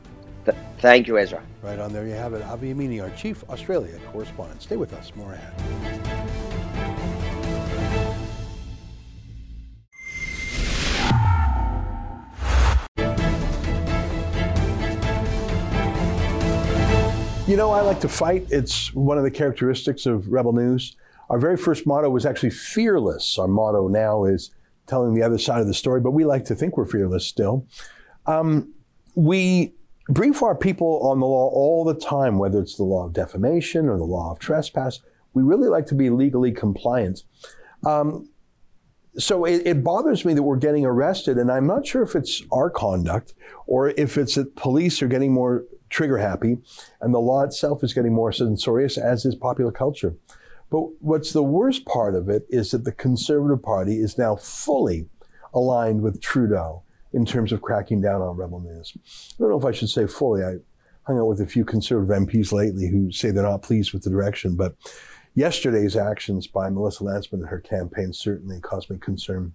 Th- 0.45 0.57
thank 0.79 1.07
you, 1.07 1.17
Ezra. 1.17 1.41
Right 1.61 1.79
on 1.79 1.91
there 1.91 2.05
you 2.05 2.13
have 2.13 2.33
it. 2.33 2.43
Avi 2.43 2.73
Yamini, 2.73 3.01
our 3.01 3.09
Chief 3.17 3.43
Australia 3.49 3.99
Correspondent. 4.11 4.61
Stay 4.61 4.77
with 4.77 4.93
us. 4.93 5.11
More 5.15 5.33
ahead. 5.33 5.53
You 17.47 17.55
know, 17.55 17.71
I 17.71 17.79
like 17.79 18.01
to 18.01 18.09
fight. 18.09 18.45
It's 18.51 18.93
one 18.93 19.17
of 19.17 19.23
the 19.23 19.31
characteristics 19.31 20.05
of 20.05 20.27
Rebel 20.27 20.51
News. 20.51 20.97
Our 21.29 21.39
very 21.39 21.57
first 21.57 21.85
motto 21.85 22.09
was 22.09 22.25
actually 22.25 22.51
fearless. 22.51 23.37
Our 23.37 23.47
motto 23.47 23.87
now 23.87 24.25
is 24.25 24.51
telling 24.87 25.13
the 25.13 25.23
other 25.23 25.37
side 25.37 25.61
of 25.61 25.67
the 25.67 25.73
story, 25.73 25.99
but 26.01 26.11
we 26.11 26.25
like 26.25 26.45
to 26.45 26.55
think 26.55 26.77
we're 26.77 26.85
fearless 26.85 27.25
still. 27.25 27.67
Um, 28.25 28.73
we 29.15 29.73
brief 30.09 30.41
our 30.41 30.55
people 30.55 30.99
on 31.07 31.19
the 31.19 31.25
law 31.25 31.49
all 31.49 31.83
the 31.83 31.93
time, 31.93 32.37
whether 32.37 32.59
it's 32.61 32.77
the 32.77 32.83
law 32.83 33.05
of 33.05 33.13
defamation 33.13 33.89
or 33.89 33.97
the 33.97 34.05
law 34.05 34.31
of 34.31 34.39
trespass. 34.39 34.99
We 35.33 35.43
really 35.43 35.67
like 35.67 35.85
to 35.87 35.95
be 35.95 36.09
legally 36.09 36.51
compliant. 36.51 37.23
Um, 37.85 38.29
so 39.17 39.45
it, 39.45 39.65
it, 39.65 39.83
bothers 39.83 40.25
me 40.25 40.33
that 40.35 40.43
we're 40.43 40.57
getting 40.57 40.85
arrested, 40.85 41.37
and 41.37 41.51
I'm 41.51 41.65
not 41.65 41.85
sure 41.85 42.03
if 42.03 42.15
it's 42.15 42.43
our 42.51 42.69
conduct 42.69 43.33
or 43.65 43.89
if 43.89 44.17
it's 44.17 44.35
that 44.35 44.55
police 44.55 45.01
are 45.01 45.07
getting 45.07 45.33
more 45.33 45.65
trigger 45.89 46.17
happy, 46.17 46.57
and 47.01 47.13
the 47.13 47.19
law 47.19 47.43
itself 47.43 47.83
is 47.83 47.93
getting 47.93 48.13
more 48.13 48.31
censorious, 48.31 48.97
as 48.97 49.25
is 49.25 49.35
popular 49.35 49.71
culture. 49.71 50.15
But 50.69 51.01
what's 51.01 51.31
the 51.31 51.43
worst 51.43 51.85
part 51.85 52.15
of 52.15 52.29
it 52.29 52.45
is 52.49 52.71
that 52.71 52.83
the 52.83 52.91
Conservative 52.91 53.61
Party 53.61 53.99
is 53.99 54.17
now 54.17 54.35
fully 54.35 55.07
aligned 55.53 56.01
with 56.01 56.21
Trudeau 56.21 56.83
in 57.13 57.25
terms 57.25 57.51
of 57.51 57.61
cracking 57.61 58.01
down 58.01 58.21
on 58.21 58.35
rebel 58.35 58.59
news. 58.59 58.93
I 58.95 59.35
don't 59.39 59.49
know 59.49 59.57
if 59.57 59.65
I 59.65 59.71
should 59.71 59.89
say 59.89 60.07
fully. 60.07 60.43
I 60.43 60.55
hung 61.03 61.19
out 61.19 61.27
with 61.27 61.39
a 61.39 61.47
few 61.47 61.63
Conservative 61.63 62.27
MPs 62.27 62.51
lately 62.51 62.89
who 62.89 63.11
say 63.11 63.31
they're 63.31 63.43
not 63.43 63.61
pleased 63.61 63.93
with 63.93 64.03
the 64.03 64.09
direction, 64.09 64.55
but 64.55 64.75
yesterday's 65.33 65.95
actions 65.95 66.47
by 66.47 66.69
Melissa 66.69 67.03
Lantsman 67.03 67.33
and 67.33 67.47
her 67.47 67.61
campaign 67.61 68.11
certainly 68.11 68.59
caused 68.59 68.89
me 68.89 68.97
concern. 68.97 69.53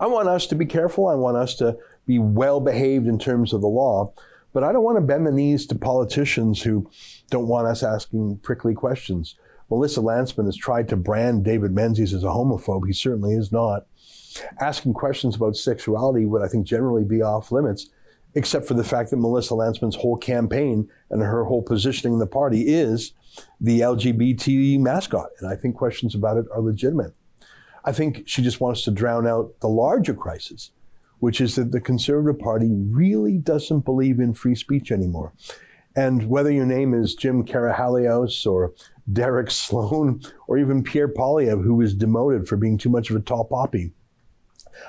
I 0.00 0.06
want 0.06 0.28
us 0.28 0.46
to 0.46 0.54
be 0.54 0.64
careful. 0.64 1.08
I 1.08 1.14
want 1.14 1.36
us 1.36 1.54
to 1.56 1.76
be 2.06 2.18
well 2.18 2.60
behaved 2.60 3.06
in 3.06 3.18
terms 3.18 3.52
of 3.52 3.60
the 3.60 3.68
law. 3.68 4.12
But 4.52 4.64
I 4.64 4.72
don't 4.72 4.82
want 4.82 4.96
to 4.96 5.02
bend 5.02 5.26
the 5.26 5.32
knees 5.32 5.66
to 5.66 5.76
politicians 5.76 6.62
who 6.62 6.90
don't 7.30 7.46
want 7.46 7.68
us 7.68 7.82
asking 7.82 8.38
prickly 8.38 8.74
questions. 8.74 9.36
Melissa 9.70 10.00
Lantsman 10.00 10.46
has 10.46 10.56
tried 10.56 10.88
to 10.88 10.96
brand 10.96 11.44
David 11.44 11.72
Menzies 11.72 12.12
as 12.12 12.24
a 12.24 12.28
homophobe. 12.28 12.86
He 12.86 12.92
certainly 12.92 13.34
is 13.34 13.52
not. 13.52 13.86
Asking 14.60 14.94
questions 14.94 15.36
about 15.36 15.56
sexuality 15.56 16.26
would, 16.26 16.42
I 16.42 16.48
think, 16.48 16.66
generally 16.66 17.04
be 17.04 17.22
off 17.22 17.52
limits, 17.52 17.90
except 18.34 18.66
for 18.66 18.74
the 18.74 18.84
fact 18.84 19.10
that 19.10 19.16
Melissa 19.16 19.54
Lantsman's 19.54 19.96
whole 19.96 20.16
campaign 20.16 20.88
and 21.10 21.22
her 21.22 21.44
whole 21.44 21.62
positioning 21.62 22.14
in 22.14 22.20
the 22.20 22.26
party 22.26 22.68
is 22.68 23.12
the 23.60 23.80
LGBT 23.80 24.78
mascot. 24.80 25.30
And 25.38 25.48
I 25.48 25.56
think 25.56 25.76
questions 25.76 26.14
about 26.14 26.36
it 26.36 26.46
are 26.52 26.60
legitimate. 26.60 27.14
I 27.84 27.92
think 27.92 28.24
she 28.26 28.42
just 28.42 28.60
wants 28.60 28.82
to 28.84 28.90
drown 28.90 29.26
out 29.26 29.58
the 29.60 29.68
larger 29.68 30.14
crisis 30.14 30.70
which 31.20 31.40
is 31.40 31.54
that 31.54 31.70
the 31.70 31.80
Conservative 31.80 32.40
Party 32.40 32.70
really 32.72 33.38
doesn't 33.38 33.84
believe 33.84 34.18
in 34.18 34.34
free 34.34 34.54
speech 34.54 34.90
anymore. 34.90 35.32
And 35.96 36.28
whether 36.28 36.50
your 36.50 36.66
name 36.66 36.94
is 36.94 37.14
Jim 37.14 37.44
Karahalios 37.44 38.46
or 38.46 38.72
Derek 39.12 39.50
Sloan 39.50 40.22
or 40.46 40.58
even 40.58 40.84
Pierre 40.84 41.08
Poilievre, 41.08 41.64
who 41.64 41.74
was 41.74 41.94
demoted 41.94 42.46
for 42.48 42.56
being 42.56 42.78
too 42.78 42.90
much 42.90 43.10
of 43.10 43.16
a 43.16 43.20
tall 43.20 43.44
poppy, 43.44 43.92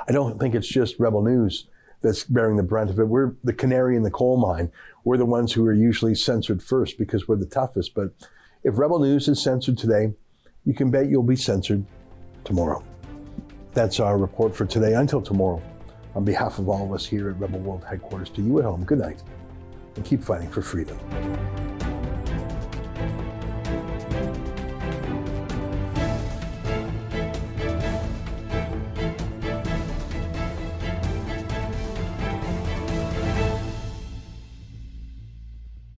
I 0.08 0.12
don't 0.12 0.40
think 0.40 0.54
it's 0.54 0.68
just 0.68 1.00
Rebel 1.00 1.24
News 1.24 1.68
that's 2.02 2.24
bearing 2.24 2.58
the 2.58 2.64
brunt 2.64 2.90
of 2.90 3.00
it. 3.00 3.08
We're 3.08 3.36
the 3.44 3.54
canary 3.54 3.96
in 3.96 4.04
the 4.04 4.12
coal 4.12 4.38
mine. 4.38 4.72
We're 5.04 5.18
the 5.18 5.26
ones 5.26 5.54
who 5.54 5.66
are 5.66 5.74
usually 5.74 6.16
censored 6.16 6.62
first 6.62 6.98
because 6.98 7.28
we're 7.28 7.36
the 7.36 7.46
toughest. 7.46 7.94
But 7.94 8.14
if 8.64 8.78
Rebel 8.78 9.00
News 9.00 9.28
is 9.28 9.42
censored 9.42 9.78
today, 9.78 10.14
you 10.66 10.74
can 10.74 10.92
bet 10.92 11.10
you'll 11.10 11.24
be 11.24 11.36
censored 11.36 11.86
tomorrow. 12.44 12.84
That's 13.74 14.00
our 14.00 14.18
report 14.18 14.56
for 14.56 14.66
today. 14.66 14.94
Until 14.94 15.22
tomorrow. 15.22 15.62
On 16.14 16.26
behalf 16.26 16.60
of 16.60 16.68
all 16.68 16.86
of 16.86 16.92
us 16.92 17.06
here 17.06 17.30
at 17.30 17.40
Rebel 17.40 17.60
World 17.60 17.86
Headquarters, 17.86 18.30
to 18.32 18.42
you 18.42 18.60
at 18.60 18.66
home, 18.66 18.84
good 18.84 19.00
night, 19.00 19.24
and 19.95 20.06
keep 20.06 20.23
fighting 20.23 20.49
for 20.49 20.62
freedom. 20.62 20.97